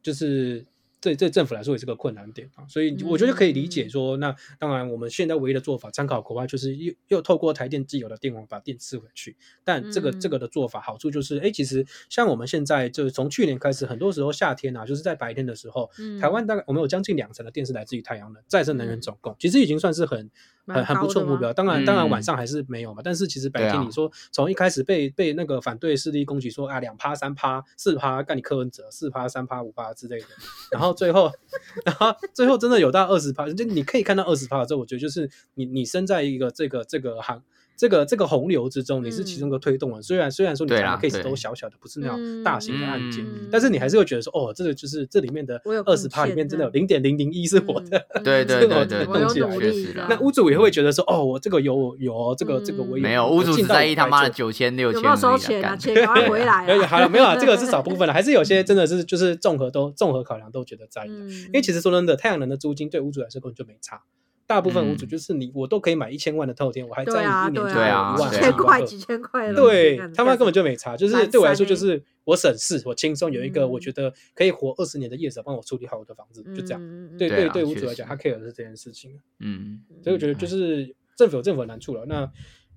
[0.00, 0.64] 就是
[1.04, 2.64] 对对政府来说也是个困难点啊。
[2.66, 9.36] 所以我觉得可以理解说，那当然我们现在唯一的做法，参考国外就是又又透过台电既有的电网把电吃回去。
[9.62, 20.30] 但这个嗯这个的做法好处就是，哎，其实像我们现在就是从去年开始，很多时候夏天啊，就是在白天的时候，嗯台湾大概我们有将近两成的电是来自于太阳能，再生能源总共，其实已经算是很蛮
[20.66, 21.52] 很很不错目标。
[21.52, 23.02] 当然，当然晚嗯上还是没有嘛。
[23.04, 30.26] 但是其实白天你说从一开始被被那个反对势力攻击说啊两趴三趴四趴干你柯文哲四趴三趴五趴之类的，
[30.72, 31.30] 然后最后
[31.84, 37.42] 然后最后真的有到二十趴，就你可以看到二十趴之后，我觉得就是你你身在一个这个这个行。
[37.76, 40.02] 这个这个洪流之中，你是其中一个推动人。
[40.02, 47.98] 虽然虽然说你 case 都小小的，不是那种大型的案件，嗯但是你还是会觉得说，哦，这个就是这里面的我有二十趴里面真的有零点零零一是我的。
[48.14, 55.76] 嗯 对对对对我有动起来努确实啦力，那屋主也会觉得说，哦，我这个有有这个这个我有嗯没有屋主只进到在意他妈的九千六千，有没有收钱啊？
[55.76, 56.66] 钱赶快回来啊！
[56.66, 61.14] 没有好了没有啊，这个是少部分了，还是有些真的是就是综合都综合考量都觉得在意的。
[61.14, 64.02] 嗯，因为其实说真的，太阳能的租金对屋主来说根本就没差。
[64.46, 76.80] 大部分屋主嗯就是你，我都可以买一千万的透天，我还在意一年就一万块、几千块的，对他们根本就没差，就是对我来说，就是我省事，我轻松有一个我嗯觉得可以活二十年的业者帮我处理好我的房子，就这样。
[77.18, 82.04] 对对啊对，屋主来讲，他 care 的是这件事情，嗯，所以我觉得就是政府有政府的难处了。
[82.06, 82.30] 那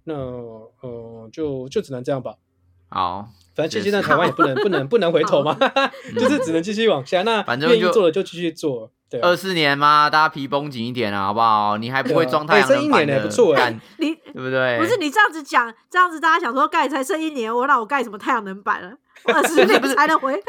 [0.05, 2.35] 那呃，就就只能这样吧。
[2.89, 5.57] 好，反正现确实阶段台湾也不能不能不能回头嘛，
[6.15, 7.23] 就是只能继续往下。
[7.23, 9.35] 那愿意反正就做的就继续做，对啊二。
[9.35, 11.77] 四年嘛，大家皮绷紧一点啊，好不好？
[11.77, 14.77] 你还不会装太阳能板的，年呢不错哎干 你对不对？
[14.79, 18.93] 不是你这样子讲，这样子大家想说盖才剩一年，我让我盖什么太阳能板了？
[19.33, 20.39] 二十年不是才能回，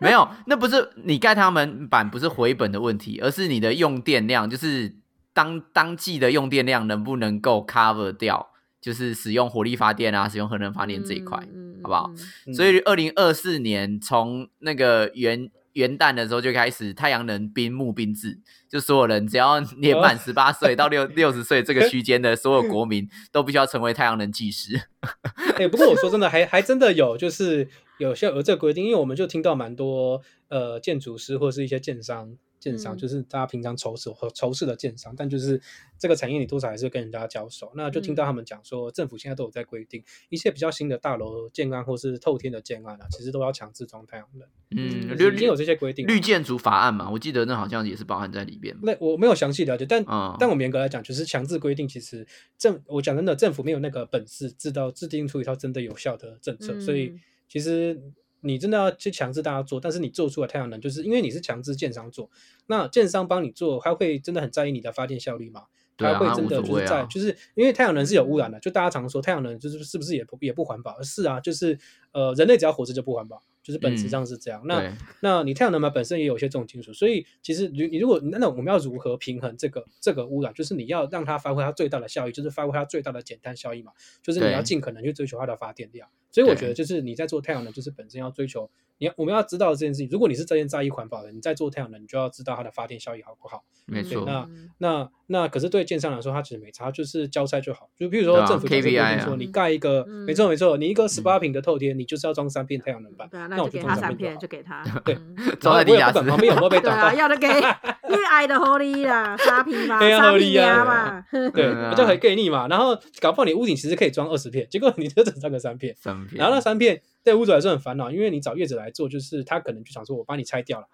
[0.00, 4.94] 没有，那不是你盖太阳能板不是回本的问题，而是你的用电量，就是
[5.34, 8.50] 当当季的用电量能不能够 cover 掉，
[8.80, 11.38] 就是使用火力发电啊，使用核能发电这一块。
[11.52, 12.12] 嗯好不好？
[12.46, 24.80] 嗯所以二零二四年从那个元元旦的时候就开始太阳能兵募兵制，就所有人只要年满十八岁到六 六十岁这个区间的所有国民都必须要成为太阳能技师。
[25.56, 27.68] 哎、不过我说真的，还还真的有，就是
[27.98, 32.36] 有些有这个规定，因为我们就听到蛮多呃建筑师或是一些建商。
[32.62, 35.60] 建商嗯就是大家平常仇视和仇视的建商，但就是
[35.98, 37.72] 这个产业你多少还是跟人家交手。
[37.74, 46.06] 那就听到他们讲说，政府现在都有在规定一些比较新的大楼建案或是透天的建案啊，其实都要强制装太阳能，嗯，已经有这些规定。
[46.06, 48.76] 绿建筑法案嘛，我记得那好像也是包含在里边。
[48.82, 52.24] 那我没有详细了解，但、嗯但我们严格来讲，就是强制规定，其实
[52.56, 58.00] 政我讲真的，政府没有那个本事制造制定出一套真的有效的政策，所以嗯其实
[58.42, 62.30] 你真的要去强制大家做，但是你做出来太阳能，就是因为你是强制建商做，
[62.66, 65.64] 那建商帮你做，他会真的很在意你的发电效率吗？
[65.98, 71.00] 他会真的就是在，就是因为太阳能是有污染的，就大家常说太阳能就是是不是也不也不环保？
[71.02, 71.78] 是啊，就是
[72.12, 74.60] 呃人类只要活着就不环保，就是本质上是这样。
[74.64, 74.80] 那，
[75.20, 86.08] 那你太阳能嘛本身也有一些重金属，所以其实你你如果那那我们要如何平衡这个这个污染，就是你要让它发挥它最大的效益，就是发挥它最大的减碳效益嘛，就是你要尽可能去追求它的发电量。
[86.32, 88.68] 所以我觉得就是你在做太阳能，就是本身要追求
[88.98, 90.08] 你要我们要知道这件事情。
[90.10, 93.62] 如果你是真正在意环保的，你在做太阳能，你就要知道它的发电效益好不好。
[93.86, 94.24] 没错。
[94.24, 97.90] 那嗯那那可是对建商来说，它其实没差，就是交差就好。
[97.98, 103.28] 就比如说政府假设规 KPI 啊定说，你盖一个，嗯没错没错，你一个十八平的透天，你就是要装三片太阳能板。
[103.28, 104.84] 对啊，那给他三片，装三片就就给他。
[105.04, 107.18] 对嗯 装在地下不管旁边有没有被 对啊，打到。
[107.18, 111.24] 要的给，因为爱的合理啦，三片嘛，对啊三合理嘛。
[111.52, 112.68] 对，就很给力嘛。
[112.68, 115.96] 然后搞不好你屋顶其实可以装二十片，结果你就只装个三片。
[116.22, 120.86] 三片然后那三片对屋主来说很烦恼，因为你找业者来做，就是他可能就想说我帮你拆掉了，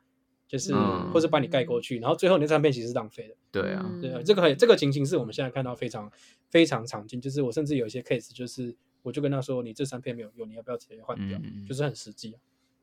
[0.47, 3.35] 就是、嗯或者帮你盖过去，然后最后那三片其实是浪费的。
[3.51, 6.11] 对啊，对啊，这个很这个情形是我们现在看到非常
[6.51, 11.39] 非常常见，就是我甚至有一些 case，就是我就跟他说，你这三片没有用，你要不要直接换掉？
[11.43, 12.41] 嗯就是很实际啊。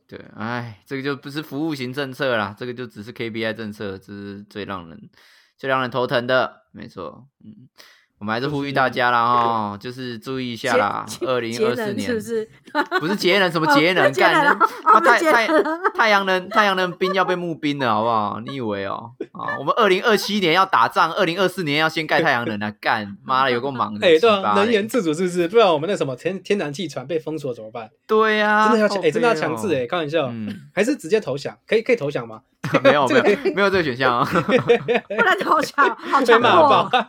[0.07, 5.09] 对，哎，这个就不是服务型政策啦，这个就只是 KPI 政策，这是最让人
[5.57, 7.69] 最让人头疼的，没错，嗯。
[8.17, 11.05] 我们还是呼吁大家啦哈，就是注意一下啦。
[11.21, 12.49] 二零二四年是不是？
[12.99, 15.63] 不是节能什么哦节能，干哦哦不是节太太
[15.93, 18.39] 太阳能太阳能兵要被募兵了，好不好？
[18.45, 19.11] 你以为哦？
[19.33, 22.71] 啊，我们二零二七年要打仗，二零二四年要先盖太阳能啊！
[22.79, 25.47] 干妈的有够忙的，哎、对鸡啊，能源自主是不是？
[25.49, 27.89] 不然我们那什么天天然气船被封锁怎么办？
[28.07, 31.57] 对呀，真的要强，哎、真的要强制哎、开玩笑，嗯，还是直接投降？
[31.67, 32.41] 可以可以投降吗？
[32.83, 34.25] 没有没有没有这个选项啊。
[34.31, 36.99] 不能投降，好 被强骂爆迫。！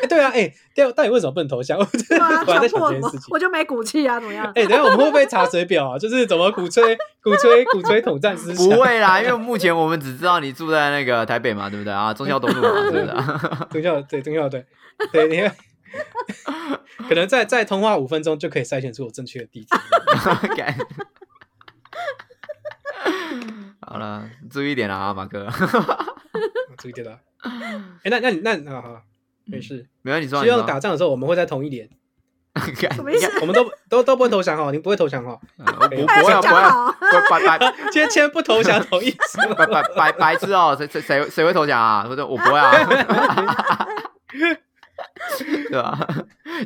[0.00, 1.78] 哎，对啊，哎、对啊，到底为什么不能投降？
[1.78, 3.38] 我真的对啊，我还在强迫我想这件事情我。
[3.38, 4.46] 就没骨气啊，怎么样？
[4.54, 5.98] 哎、等一下我们会不会查水表啊？
[5.98, 8.68] 就是怎么鼓吹、鼓吹、鼓吹统战思想？
[8.68, 12.12] 不会啦，因为目前我们只知道你住在那个台北嘛，对不对啊？
[12.14, 13.68] 中孝东路嘛，是不是啊？
[13.70, 14.64] 中校对中校对
[15.12, 15.54] 对，你看，
[17.08, 19.68] 可能再再通话五分钟就可以筛选出我正确的地址。
[20.56, 20.74] 干
[23.90, 25.48] 好了，注意一点啦啊，马哥。
[26.78, 27.18] 注意点了。
[28.02, 29.02] 哎、那那你那啊好，
[29.46, 29.86] 没事。
[30.02, 31.88] 没有你说，希望打仗的时候我们会在同一连，
[32.80, 33.30] 干什么意思？
[33.40, 35.38] 我们都都都不会投降哦，你不会投降哈。
[35.58, 39.10] 呃我不会啊，不讲会啊，好不会白白今天签不投降同意？
[39.56, 42.04] 白白白白痴哦，谁谁谁谁会投降啊？
[42.06, 42.70] 或者我不会啊，
[45.70, 45.98] 对吧？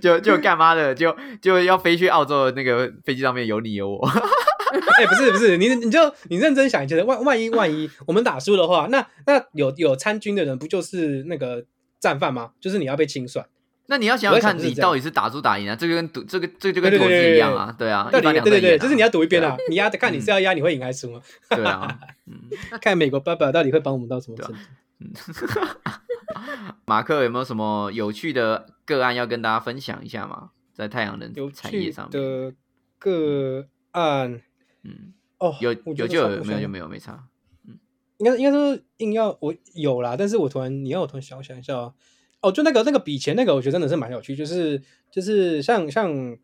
[0.00, 0.94] 就就干嘛的？
[0.94, 4.08] 就就要飞去澳洲的那个飞机上面有你有我，
[4.98, 5.98] 哎、不是不是，你你就
[6.30, 11.64] 你认真想一下，万万一万一我们打输的话，那那有有参军的人不就是那个
[12.00, 12.52] 战犯吗？
[12.60, 13.46] 就是你要被清算。
[13.86, 15.76] 那你要想想看，你到底是打输打赢啊？
[15.76, 21.20] 这个跟赌，这个这个就跟投资一样啊，对啊，到底两对对就是你要赌一边啊对，你压看你是要压你会赢还是输吗？
[21.50, 22.40] 对啊， 嗯，
[22.80, 24.60] 看美国爸爸到底会帮我们到什么程度？
[26.86, 30.50] 马克有没有什么有趣的个案要跟大家分享一下吗？
[30.72, 32.54] 在太阳能产业上面，的
[32.98, 34.40] 个案
[34.84, 37.28] 嗯，哦，有有就有，没有就没有，没差。
[37.66, 37.78] 嗯。
[38.18, 41.94] 应该应该说硬要我有啦，但是我突然你要我突然想想一下哦，
[42.40, 44.80] 哦，就那个那个比钱那个，我觉得真的是蛮有趣，就是
[45.10, 46.36] 就是像像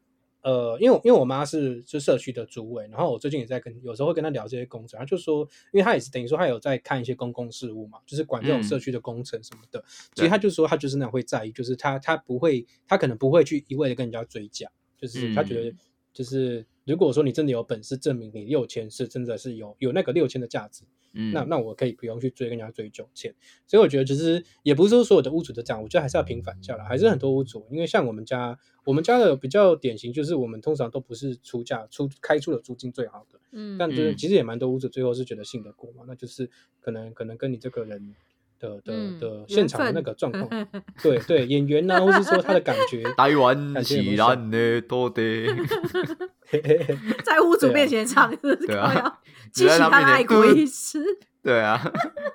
[0.42, 5.40] 呃，因为因为我妈是就社区的主委，然后我最近也在跟有时候会跟她聊这些工程，她就说，
[5.72, 8.62] 因为她也是等于说她有在看一些公共事务嘛，就是管这种嗯。
[8.62, 9.80] 社区的工程什么的，
[10.14, 15.76] 对所以她就说她就是那种会在意，就是她她不会，她可能不会去一味的跟人家追加，就是她觉得嗯。
[16.10, 23.34] 就是如果说你真的有本事证明你六千是真的是有有那个六千的价值，嗯，那那我可以不用去追跟人家追九千，
[23.66, 34.16] 所以我觉得其实也不是说所有的屋主都这样，我觉得还是要平反一下啦，还是很多屋主，因为像我们家，我们家的比较典型就是我们通常都不是出价出开出的租金最好的，嗯，但就是嗯。
[34.16, 38.14] 其实也蛮多屋主最后是觉得信得过嘛，那就是可能可能跟你这个人
[38.58, 40.48] 的的嗯的现场的那个状况，
[41.02, 44.80] 对对，演员呐、或是说他的感觉， 台湾是咱的
[47.24, 49.20] 在屋主面前唱，对啊。
[49.50, 51.02] 激起他的爱国意识。
[51.42, 51.80] 对啊，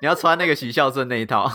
[0.02, 1.48] 你要穿那个许孝顺那一套，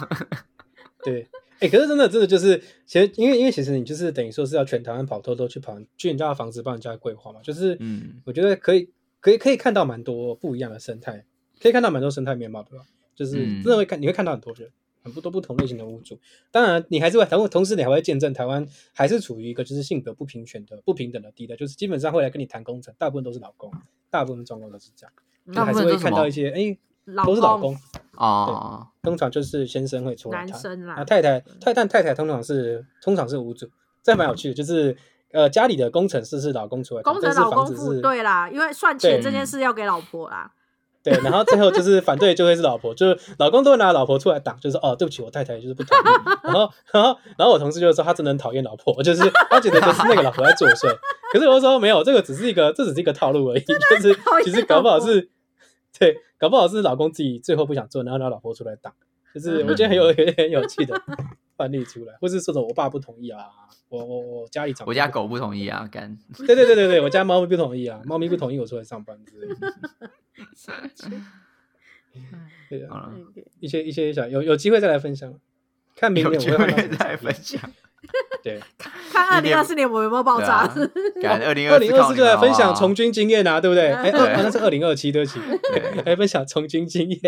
[1.04, 1.28] 对，
[1.60, 8.22] 哎、可是真的，真的就是，其实因为因为其实你就是等于说是要全台湾跑，偷偷去跑去人家的房子帮人家规划嘛，就是，嗯。
[8.26, 8.90] 我觉得可以
[9.20, 11.26] 可以可以看到蛮多不一样的生态，
[11.62, 12.86] 可以看到蛮多生态面貌，对吧？
[13.20, 14.72] 就是嗯真的会看，你会看到很多人，
[15.04, 16.18] 很多不同类型的屋主。
[16.52, 23.70] 当然，你还是会同同时你还会见证台湾还是处于一个就是性格不平权的不平等的地带，就是基本上会来跟你谈工程，大部分都是老公，
[24.10, 25.12] 大部分状况都是这样，
[25.48, 27.78] 就大还是会部分都是什么看到一些哎、老都是老公，
[28.14, 30.60] 哦，通常就是先生会出来男谈。
[30.62, 33.70] 生啦啊，，太太太太太太通常是通常是屋主，
[34.02, 34.96] 这蛮有趣的，就是
[35.34, 40.52] 呃家里的工程师是老公出来，工程老公付房子是对啦，因为算钱对这件事要给老婆啦。
[41.02, 46.02] 对，然后最后就是反对就会是老婆，就是老公都会拿老婆出来挡，就是哦对不起我太太就是不同意，
[46.44, 50.94] 然后然后然后我同事就说他真的很讨厌老婆，就是他觉得就是那个老婆在作祟，
[51.32, 55.30] 可是我就说没有，这个只是一个这只是一个套路而已，就是其实搞不好是，
[55.98, 58.94] 对，搞不好是老公自己最后不想做，然后拿老婆出来挡，
[59.34, 60.04] 就是我觉得很有
[60.38, 61.02] 很有趣的
[61.56, 63.46] 范例出来，或是说什么我爸不同意啊，
[63.88, 69.56] 我我我家里长我家狗不同意啊，干，对对对对对，我家猫咪不同意啊，猫咪不同意我出来上班之类的。
[72.90, 73.12] 好了，
[73.60, 75.34] 一些一些小有有机会再来分享，
[75.96, 77.34] 看明有机年我会再分。
[77.34, 77.62] 享。
[78.42, 80.66] 对，看二零二四年我有没有爆炸？
[80.68, 83.92] 二零二零二四就来分享从军经验啊，对不对？
[83.92, 85.40] 哎，对二啊那是二零二七，对不起，
[86.06, 87.20] 来分享从军经验。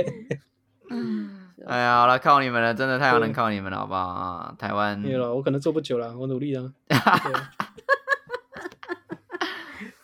[1.67, 4.55] 哎呀，好了，靠你们了，真的太阳能靠你们了，好不好啊？
[4.57, 6.71] 台湾没有了，我可能做不久了，我努力了。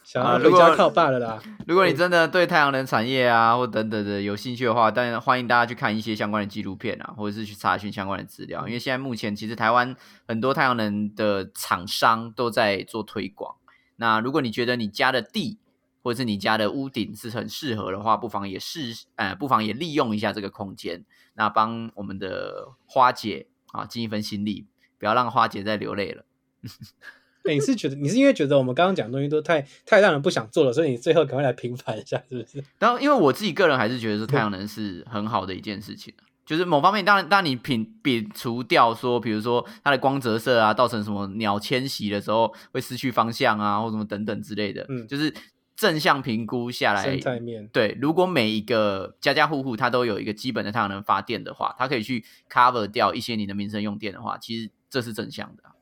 [0.07, 1.43] 想要啊如果回家靠爸了啦。
[1.67, 8.65] 如果你真的对太阳能产业啊或等等的有兴趣的话，当然欢迎大家去看一些相关的纪录片啊，或者是去查询相关的资料。
[8.67, 9.93] 因为现在目前其实台湾
[10.25, 13.57] 很多太阳能的厂商都在做推广。
[13.97, 15.59] 那如果你觉得你家的地
[16.01, 21.03] 或者是你家的屋顶是很适合的话，不妨也试呃，不妨也利用一下这个空间，
[21.33, 26.23] 那帮我们的花姐啊尽一份心力，不要让花姐再流泪了。
[27.47, 32.63] 哎，你是觉得你是因为觉得我们刚刚讲的东西都太太让人不想做了，所以你最后赶快来平反一下，是不是？
[32.79, 36.13] 然后，因为我自己个人还是觉得说太阳能是很好的一件事情，
[36.45, 45.33] 就是某方面，当然，当你摒摒除掉说，比如说它的光折射啊，造成什么鸟迁徙的时候会失去方向啊，或什么等等之类的，嗯就是
[45.75, 47.67] 正向评估下来生，态面。
[47.67, 55.75] 对，如果每一个家家户户它都有一个基本的太阳能发电的话，它可以去 cover 掉一些你的民生用电的话，其实这是正向的啊、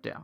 [0.00, 0.22] 对啊，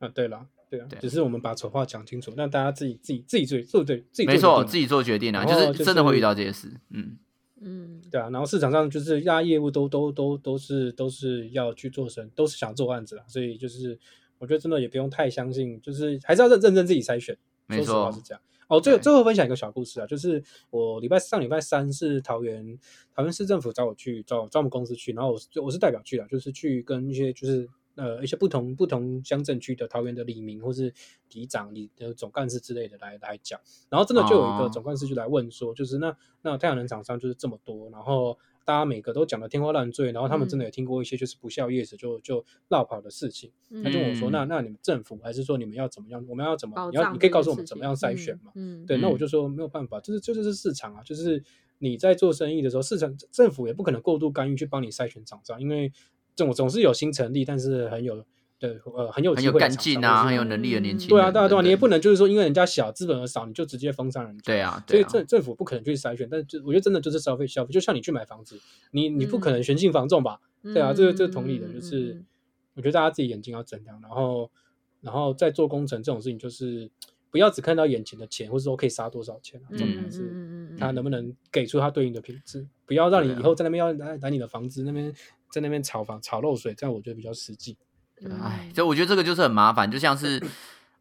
[0.00, 7.16] 啊，对了，对啊对，只是我们把丑话讲清楚，让大家自己自己自己做做对自己没错，做决定自己做决定啊，就然后就是真的会遇到这些事，嗯，
[7.60, 13.98] 嗯，对啊，然后市场上就是大家业务都都都都是都是要去做生，都是想做案子啦，所以就是
[14.38, 17.36] 我觉得真的也不用太相信，就是还是要认认真自己筛选。
[17.66, 18.42] 没说实话错是这样。
[18.66, 22.78] 哦，最最后分享一个小故事啊，就是我礼拜上礼拜三是桃园
[23.14, 30.92] 桃园市政府找我去找找我们公司去，然后我是就我是代表去的，就是去跟一些就是呃一些不同不同乡镇区的桃园的里民或是
[31.32, 38.38] 里长、里的总干事之类的来来讲，然后真的就有一个哦总干事就来问说，就是那那太阳能厂商就是这么多，然后。
[38.62, 43.50] 大家每个都讲的天花乱坠，然后他们真的也听过一些就是不孝业者就就绕跑的事情。
[43.70, 46.24] 嗯他就问我说：“嗯那那你们政府还是说你们要怎么样？
[46.28, 46.90] 我们要怎么？
[46.90, 51.42] 你要你可以告诉我们怎么样筛选嘛？”嗯，对，那我嗯就说没有办法，就是这就是市场啊，就是
[51.78, 55.90] 你在做生意的时候，市场政府也不可能过度干预去帮你筛选厂商，因为
[56.46, 58.24] 总总是有新成立，但是很有
[58.58, 64.42] 对呃很有很有干劲啊，很有能力的年轻人，对啊对啊对啊，你也不能能就是说因为人家小资本而少，你就直接封杀人家。
[64.46, 68.58] 对啊，所以政政府不可能去筛选，但就我觉得真的就是消费消费，就像你去买房子，
[68.92, 70.40] 你你不可嗯能选性房仲吧？
[70.62, 72.26] 对啊，这个这个同理的，就是嗯
[72.74, 74.50] 我觉得大家自己眼睛要睁亮，然后
[75.00, 76.90] 然后在做工程这种事情，就是
[77.30, 85.12] 不要只看到眼前的钱，或者说可以杀多少钱啊，嗯重点还是它能不能给出它对应的品质，不要让你以后在那边要来来你的房子那边
[85.50, 87.76] 在那边炒房炒漏水，这样我觉得比较实际。
[88.22, 90.42] 哎，嗯所以我觉得这个就是很麻烦，就像是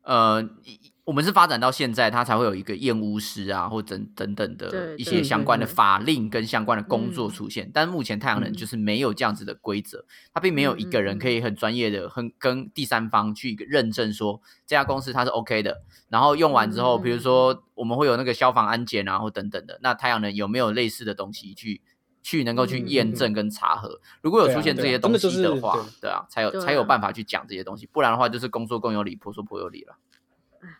[0.03, 7.69] 呃，一我们是发展到现在，它才会有一个验屋师啊，或等等等的一些相关的法令跟相关的工作嗯出现。
[7.73, 15.81] 但是目前太阳能嗯就是没有这样子的规则，它并没有一个人可以很专业的、很跟第三方去一个认证说这家公司它是 OK 的。
[16.09, 21.81] 然后用完之后，嗯比如说我们会有那个消防安检啊，或等等的，那太阳能有没有类似的东西去？
[22.29, 29.95] 去能够去嗯验证跟查核，如果有出现这些东西的话，对对啊，才有对啊才有办法去讲这些东西，不然的话就是公说公有理，婆说婆有理了。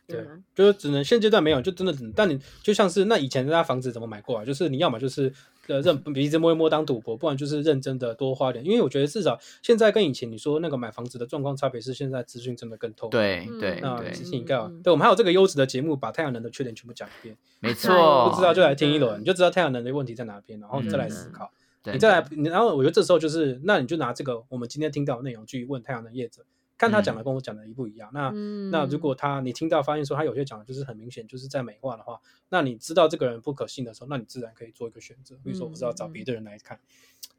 [0.05, 2.13] 对对，就是只能现阶段没有，就真的只能。
[2.15, 5.33] 但你就像是那以前那家房子怎么买过啊，就是你要么就是
[5.69, 8.65] 呃认鼻子摸一摸当赌博，不然就是认真的多花点。
[8.65, 21.51] 因为我觉得至少现在跟以前你说那个买房子的状况差别是，现在资讯真的更透对对那对其，实你看啊嗯嗯，对我们还有这个优质的节目，把太阳能的缺点全部讲一遍，没错，不知道就来听一轮，你就知道太阳能的问题在哪边，然后你再来思考。
[21.81, 26.43] 对你再来，然后我觉得这时候就是，那你就拿这个我们今天听到的内容去问太阳能业者，
[26.79, 28.09] 看他讲的跟我讲的一不一样。
[28.11, 32.19] 那嗯那如果他你听到发现说他有些讲的就是很明显就是在美化的话，
[32.49, 36.79] 那你知道这个人不可信的时候，那你自然可以做一个选择，比如说我知道找别的人来看。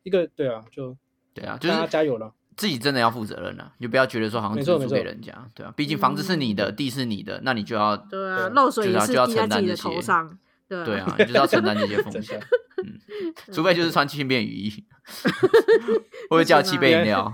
[0.03, 0.97] 一个对啊，就
[1.35, 2.33] 对啊，就大家是加油了。
[2.57, 10.39] 自己真的要负责任了，你就不要觉得说好像只是租没错没错给人家，对啊，毕竟房子是你的，地是你的，那你就要对啊，对漏水也就是要是滴在自己的承担这些头上，
[10.69, 12.39] 对对啊， 你就是要承担这些风险，
[12.85, 12.99] 嗯，
[13.53, 14.85] 除非就是穿轻便雨衣，
[16.31, 17.33] 或者叫七杯饮料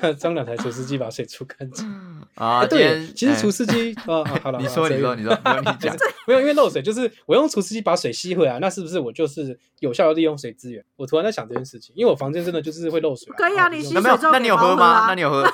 [0.18, 1.86] 装两台除湿机把水除干净。
[2.36, 2.64] 啊。
[2.66, 5.96] 对，其实哎除湿机啊，啊好了，你说你说你说，没有你讲，
[6.26, 10.84] 没有，因为漏水就是我用除湿机把水吸回来，那是不是我就是有效的利用水资源？
[10.96, 14.32] 我突然在想这件事情，因为我房间真的就是会漏水、可以啊你吸那没有水之后？
[14.32, 14.86] 那你有喝喝吗？
[14.86, 15.44] 啊那你有喝？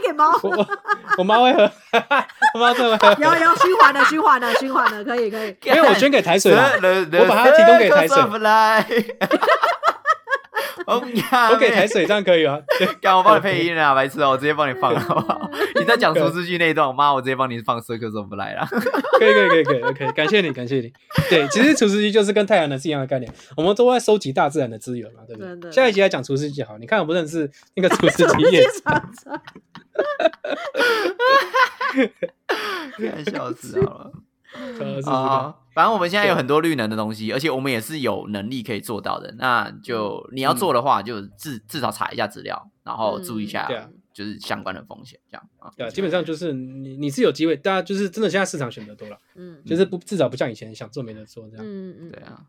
[0.00, 0.66] 你给猫我 我
[1.18, 1.70] 我妈会喝，
[2.54, 5.56] 我妈真的会喝，有有循环的循环的循环的，可以可以。
[5.64, 6.72] 因为我捐给台水了，
[7.20, 8.16] 我把它提供给台水，
[10.86, 12.60] 我给台水这样可以吗？
[12.78, 15.50] 对干，我帮你配音啊，白痴哦，我直接帮你放好不好？
[15.78, 18.66] 你在讲除湿机那一段，我妈，我直接帮你放《Circus of Life》啦。
[19.18, 20.92] 可以可以可以可以，OK，感谢你感谢你。
[21.28, 25.72] 对，其实除湿机就是跟太阳能是一样的概念，我们都在收集大自然的资源嘛，对不对？
[25.72, 29.40] 下一集来讲除湿机好，你看我不认识那个除湿机业者，常常
[32.96, 34.12] 看笑死好了。
[35.06, 39.34] 啊，反正我们现在有很多绿能的东西，而且我们也是有能力可以做到的。
[39.38, 45.70] 那就你要做的话，就至至少查一下资料，然后注意一下对啊，就是相关的风险，这样啊。
[45.76, 51.64] 对啊，基本上就是你你是有机会，大家就是真的现在市场选择多了，嗯就是不至少不像以前想做没得做这样。
[51.66, 52.42] 嗯嗯对啊。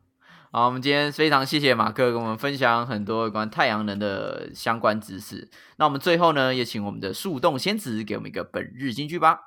[0.50, 5.50] 好，我们今天非常谢谢马克跟我们分享很多有关太阳能的相关知识。
[5.76, 9.40] 那我们最后呢，也请我们的树洞仙子给我们一个本日金句吧。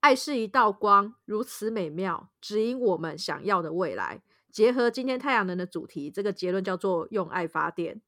[0.00, 4.20] 爱是一道光，如此美妙，指引我们想要的未来。
[4.50, 8.00] 结合今天太阳能的主题，这个结论叫做“用爱发电”，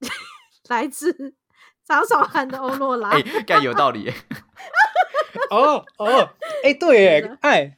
[0.68, 1.34] 来自
[1.84, 3.10] 张韶涵的欧若拉。
[3.10, 4.14] 哎、干有道理耶。
[5.50, 7.76] 哦哦，哎对耶，爱，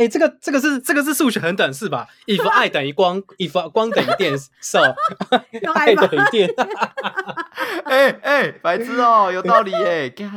[0.00, 4.32] 哎这个这个是这个是数学很等式吧？if 爱等于光，if 光等于电
[4.62, 4.80] ，so
[5.60, 6.48] 用爱等于电，
[7.84, 10.08] 哎哎、白痴哦、有道理耶。
[10.08, 10.30] 干，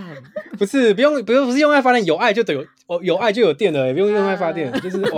[0.60, 5.18] 不是不用不用不是用爱发电，有爱就等于哦有爱就有电了，也不用用爱发电，就是哦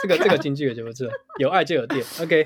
[0.00, 2.44] 这个这个京剧也就不错，有爱就有电，OK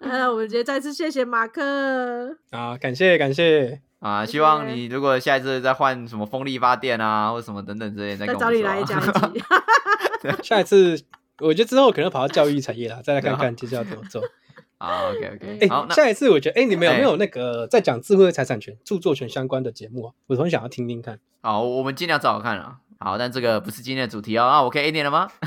[0.00, 2.36] 那我们今天再次谢谢马克。
[2.50, 9.42] 啊，感谢感谢，啊，希望你如果下一次再换什么风力发电啊，或什么等等之类，再找你来讲一集。
[10.42, 11.00] 下一次
[11.40, 14.22] 我觉得之后可能跑到教育产业啦，再来看看接下来怎么做。
[14.78, 20.12] 好，OK OK，哎、好，那下一次我觉得，哎、你们有没哎有那个在讲智慧财产权、著作权相关的节目啊？
[20.26, 21.18] 我很想要听听看。
[21.40, 22.78] 好，我们尽量找找看啊。
[22.98, 24.44] 好，但这个不是今天的主题哦。
[24.44, 25.28] 啊我可以 ending 了吗？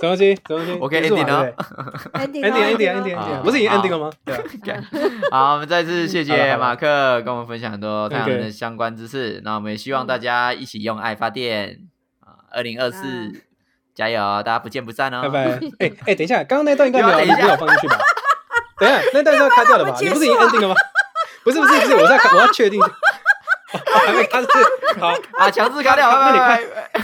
[0.00, 0.34] 什么东西？
[0.34, 0.72] 什么东西？
[0.80, 1.52] 我可以 ending 了
[2.12, 4.10] ending 对 ending 咯 ending 咯 ending 不是已经 ending 了吗？
[4.24, 4.34] 对
[5.30, 9.40] 好，我们再次谢谢马克跟我们分享很多太阳能的相关知识。
[9.44, 11.95] 那我们也希望大家一起用爱发电啊！
[12.56, 13.30] 二零二四啊
[13.94, 15.22] 加油，大家不见不散哦！
[15.22, 15.44] 拜拜。
[15.78, 17.98] 哎哎，等一下，刚刚那段应该没有放进去吧？
[18.80, 19.96] 等一下，那段是要 开掉的吧？
[20.00, 20.74] 你不是已经结束啊 ending 了吗？
[21.44, 22.82] 不是不是不是，我在看，我要确定。
[22.82, 22.90] 哦
[24.06, 24.48] 还没开始，
[24.98, 25.08] 好，
[25.38, 26.98] 啊，强制卡掉，那你拜拜。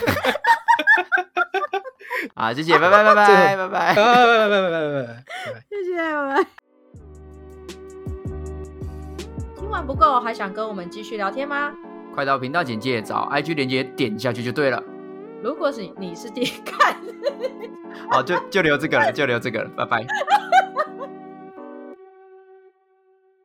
[2.35, 3.57] 好， 谢谢，拜拜拜拜拜拜。
[3.57, 5.25] 拜拜拜拜拜拜拜拜。
[5.69, 6.47] 谢谢，拜拜。
[9.59, 11.73] 听完不够，还想跟我们继续聊天吗？
[12.15, 14.83] 快到频道简介找 IG 连接点下去就对了。
[15.43, 16.97] 如果是你是第一看。
[18.11, 20.07] 哦，就就留这个了，就留这个了，拜拜。